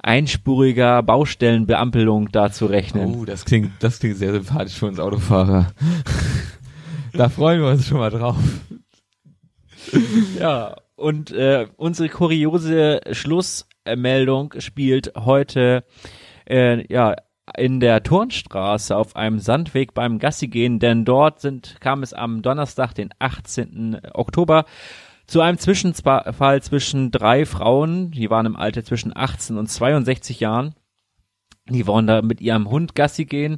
einspuriger 0.04 1.02
Baustellenbeampelung 1.02 2.32
da 2.32 2.52
zu 2.52 2.68
rechnen. 2.68 3.16
Oh, 3.16 3.26
das 3.26 3.46
klingt, 3.46 3.72
das 3.80 4.00
klingt 4.00 4.18
sehr 4.18 4.34
sympathisch 4.34 4.76
für 4.76 4.88
uns 4.88 5.00
Autofahrer. 5.00 5.72
da 7.14 7.30
freuen 7.30 7.62
wir 7.62 7.70
uns 7.70 7.88
schon 7.88 7.98
mal 7.98 8.12
drauf. 8.12 8.38
ja, 10.40 10.76
und 10.96 11.32
äh, 11.32 11.68
unsere 11.78 12.10
kuriose 12.10 13.02
Schlussmeldung 13.12 14.54
spielt 14.60 15.14
heute 15.16 15.84
äh, 16.48 16.86
ja 16.94 17.16
in 17.58 17.80
der 17.80 18.04
Turnstraße 18.04 18.96
auf 18.96 19.16
einem 19.16 19.40
Sandweg 19.40 19.94
beim 19.94 20.20
Gassi 20.20 20.48
gehen, 20.48 20.80
denn 20.80 21.04
dort 21.06 21.42
sind 21.42 21.78
kam 21.82 22.04
es 22.04 22.14
am 22.14 22.42
Donnerstag, 22.42 22.94
den 22.94 23.10
18. 23.20 24.00
Oktober 24.14 24.66
zu 25.34 25.42
einem 25.42 25.58
Zwischenfall 25.58 26.62
zwischen 26.62 27.10
drei 27.10 27.48
Frauen, 27.48 28.12
die 28.12 28.30
waren 28.30 28.46
im 28.46 28.56
Alter 28.56 28.84
zwischen 28.84 29.12
18 29.16 29.58
und 29.58 29.66
62 29.66 30.40
Jahren. 30.40 30.76
Die 31.68 31.88
wollen 31.88 32.06
da 32.06 32.22
mit 32.22 32.40
ihrem 32.40 32.70
Hund 32.70 32.94
Gassi 32.94 33.26
gehen 33.26 33.58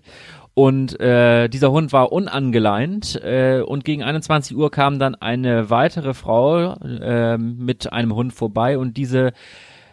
und 0.53 0.97
äh, 1.01 1.49
dieser 1.49 1.71
Hund 1.71 1.91
war 1.91 2.13
unangeleint 2.13 3.21
äh, 3.21 3.59
und 3.59 3.83
gegen 3.83 4.03
21 4.03 4.55
Uhr 4.55 4.71
kam 4.71 4.99
dann 4.99 5.15
eine 5.15 5.69
weitere 5.69 6.13
Frau 6.13 6.75
äh, 6.75 7.37
mit 7.37 7.91
einem 7.91 8.15
Hund 8.15 8.31
vorbei 8.31 8.77
und 8.77 8.95
diese 8.95 9.33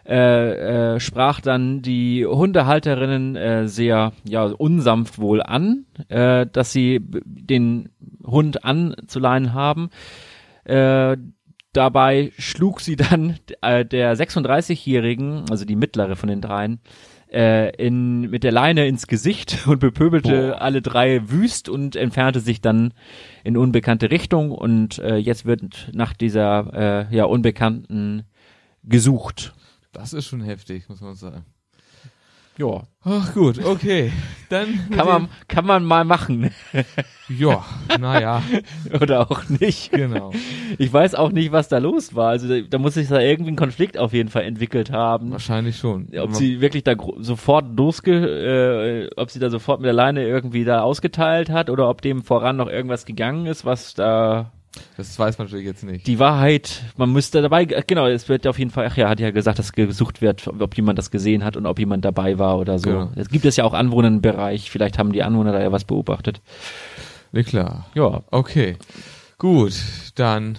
äh, 0.05 0.93
äh, 0.93 0.99
sprach 1.01 1.41
dann 1.41 1.81
die 1.81 2.25
Hundehalterinnen 2.25 3.35
äh, 3.35 3.67
sehr 3.67 4.13
ja 4.23 4.45
unsanft 4.45 5.19
wohl 5.19 5.43
an, 5.43 5.85
äh, 6.07 6.47
dass 6.49 6.71
sie 6.71 7.01
den 7.25 7.89
Hund 8.25 8.63
anzuleihen 8.63 9.53
haben. 9.53 9.89
Äh, 10.63 11.17
Dabei 11.73 12.31
schlug 12.37 12.81
sie 12.81 12.95
dann 12.95 13.39
äh, 13.61 13.83
der 13.83 14.15
36-Jährigen, 14.15 15.45
also 15.49 15.65
die 15.65 15.75
mittlere 15.75 16.15
von 16.15 16.29
den 16.29 16.39
dreien, 16.39 16.79
äh, 17.31 17.75
in, 17.75 18.29
mit 18.29 18.43
der 18.43 18.51
Leine 18.51 18.87
ins 18.87 19.07
Gesicht 19.07 19.57
und 19.67 19.79
bepöbelte 19.79 20.49
Boah. 20.49 20.61
alle 20.61 20.83
drei 20.83 21.29
wüst 21.29 21.69
und 21.69 21.95
entfernte 21.95 22.39
sich 22.39 22.61
dann 22.61 22.93
in 23.43 23.57
unbekannte 23.57 24.11
Richtung 24.11 24.51
und 24.51 24.99
äh, 24.99 25.17
jetzt 25.17 25.45
wird 25.45 25.89
nach 25.93 26.13
dieser 26.13 27.09
äh, 27.09 27.15
ja 27.15 27.25
unbekannten 27.25 28.23
gesucht. 28.83 29.53
Das 29.91 30.13
ist 30.13 30.27
schon 30.27 30.41
heftig, 30.41 30.87
muss 30.89 31.01
man 31.01 31.15
sagen. 31.15 31.43
Ja. 32.57 32.83
Ach 33.05 33.33
gut, 33.33 33.63
okay. 33.63 34.11
Dann 34.49 34.89
kann 34.91 35.05
man 35.05 35.29
kann 35.47 35.65
man 35.65 35.83
mal 35.83 36.05
machen. 36.05 36.51
ja, 37.27 37.65
naja. 37.99 38.41
Oder 39.01 39.29
auch 39.29 39.49
nicht. 39.49 39.91
Genau. 39.91 40.31
Ich 40.77 40.93
weiß 40.93 41.15
auch 41.15 41.31
nicht, 41.31 41.51
was 41.51 41.67
da 41.67 41.79
los 41.79 42.15
war. 42.15 42.29
Also 42.29 42.47
da, 42.47 42.61
da 42.61 42.77
muss 42.77 42.93
sich 42.93 43.09
da 43.09 43.19
irgendwie 43.19 43.51
ein 43.51 43.57
Konflikt 43.57 43.97
auf 43.97 44.13
jeden 44.13 44.29
Fall 44.29 44.43
entwickelt 44.43 44.91
haben. 44.91 45.31
Wahrscheinlich 45.31 45.77
schon. 45.77 46.07
Ob 46.17 46.29
man 46.29 46.33
sie 46.35 46.61
wirklich 46.61 46.83
da 46.83 46.95
sofort 47.17 47.75
losge, 47.75 48.13
äh, 48.13 49.09
ob 49.19 49.31
sie 49.31 49.39
da 49.39 49.49
sofort 49.49 49.81
mit 49.81 49.87
der 49.87 49.93
Leine 49.93 50.25
irgendwie 50.25 50.63
da 50.63 50.81
ausgeteilt 50.81 51.49
hat 51.49 51.69
oder 51.69 51.89
ob 51.89 52.01
dem 52.01 52.23
voran 52.23 52.55
noch 52.55 52.69
irgendwas 52.69 53.05
gegangen 53.05 53.47
ist, 53.47 53.65
was 53.65 53.95
da 53.95 54.51
das 54.97 55.17
weiß 55.17 55.37
man 55.37 55.47
natürlich 55.47 55.65
jetzt 55.65 55.83
nicht. 55.83 56.07
Die 56.07 56.19
Wahrheit, 56.19 56.83
man 56.97 57.11
müsste 57.11 57.41
dabei, 57.41 57.65
genau, 57.65 58.07
es 58.07 58.29
wird 58.29 58.47
auf 58.47 58.57
jeden 58.57 58.71
Fall, 58.71 58.87
ach 58.89 58.97
ja, 58.97 59.09
hat 59.09 59.19
ja 59.19 59.31
gesagt, 59.31 59.59
dass 59.59 59.71
gesucht 59.71 60.21
wird, 60.21 60.47
ob 60.47 60.75
jemand 60.75 60.97
das 60.97 61.11
gesehen 61.11 61.43
hat 61.43 61.57
und 61.57 61.65
ob 61.65 61.79
jemand 61.79 62.05
dabei 62.05 62.39
war 62.39 62.57
oder 62.57 62.79
so. 62.79 62.89
Genau. 62.89 63.11
Es 63.15 63.29
gibt 63.29 63.45
es 63.45 63.55
ja 63.55 63.63
auch 63.63 63.73
Anwohner 63.73 64.07
im 64.07 64.21
Bereich, 64.21 64.71
vielleicht 64.71 64.97
haben 64.97 65.11
die 65.11 65.23
Anwohner 65.23 65.51
da 65.51 65.61
ja 65.61 65.71
was 65.71 65.85
beobachtet. 65.85 66.41
Ja, 67.31 67.43
klar. 67.43 67.87
Ja. 67.95 68.23
Okay. 68.31 68.77
Gut, 69.37 69.73
dann 70.15 70.57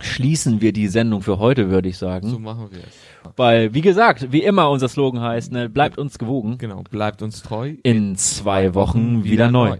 schließen 0.00 0.60
wir 0.60 0.72
die 0.72 0.88
Sendung 0.88 1.22
für 1.22 1.38
heute, 1.38 1.70
würde 1.70 1.88
ich 1.88 1.98
sagen. 1.98 2.28
So 2.28 2.38
machen 2.38 2.68
wir 2.70 2.80
es. 2.80 3.32
Weil, 3.36 3.74
wie 3.74 3.80
gesagt, 3.80 4.32
wie 4.32 4.42
immer 4.42 4.70
unser 4.70 4.88
Slogan 4.88 5.20
heißt, 5.20 5.52
ne, 5.52 5.68
bleibt 5.68 5.98
uns 5.98 6.18
gewogen. 6.18 6.58
Genau, 6.58 6.82
bleibt 6.82 7.22
uns 7.22 7.42
treu. 7.42 7.74
In 7.82 8.16
zwei 8.16 8.74
Wochen 8.74 9.24
wieder 9.24 9.50
neu. 9.50 9.78